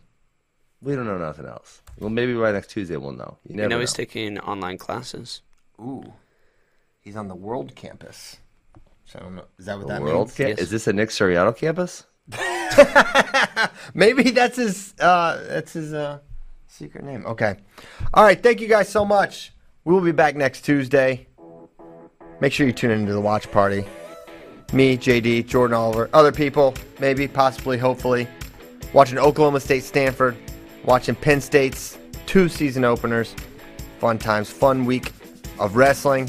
[0.82, 1.80] We don't know nothing else.
[1.98, 3.38] Well, maybe by next Tuesday we'll know.
[3.44, 3.80] You You never know know.
[3.80, 5.42] he's taking online classes.
[5.80, 6.12] Ooh,
[7.00, 8.38] he's on the world campus.
[9.04, 9.44] So I don't know.
[9.58, 10.36] Is that what that World means?
[10.36, 10.58] Ca- Yes.
[10.58, 12.04] Is this a Nick Suriano campus?
[13.94, 16.18] Maybe that's his uh that's his uh
[16.66, 17.24] secret name.
[17.26, 17.56] Okay.
[18.14, 19.52] All right, thank you guys so much.
[19.84, 21.26] We will be back next Tuesday.
[22.42, 23.84] Make sure you tune into the watch party.
[24.72, 28.26] Me, JD, Jordan Oliver, other people, maybe, possibly, hopefully.
[28.92, 30.36] Watching Oklahoma State Stanford,
[30.84, 33.36] watching Penn State's two season openers.
[34.00, 35.12] Fun times, fun week
[35.60, 36.28] of wrestling.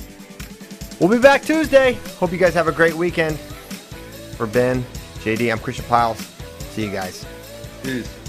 [0.99, 1.93] We'll be back Tuesday.
[2.19, 3.39] Hope you guys have a great weekend.
[4.37, 4.85] For Ben,
[5.21, 6.19] JD, I'm Christian Pyles.
[6.59, 7.25] See you guys.
[7.81, 8.22] Peace.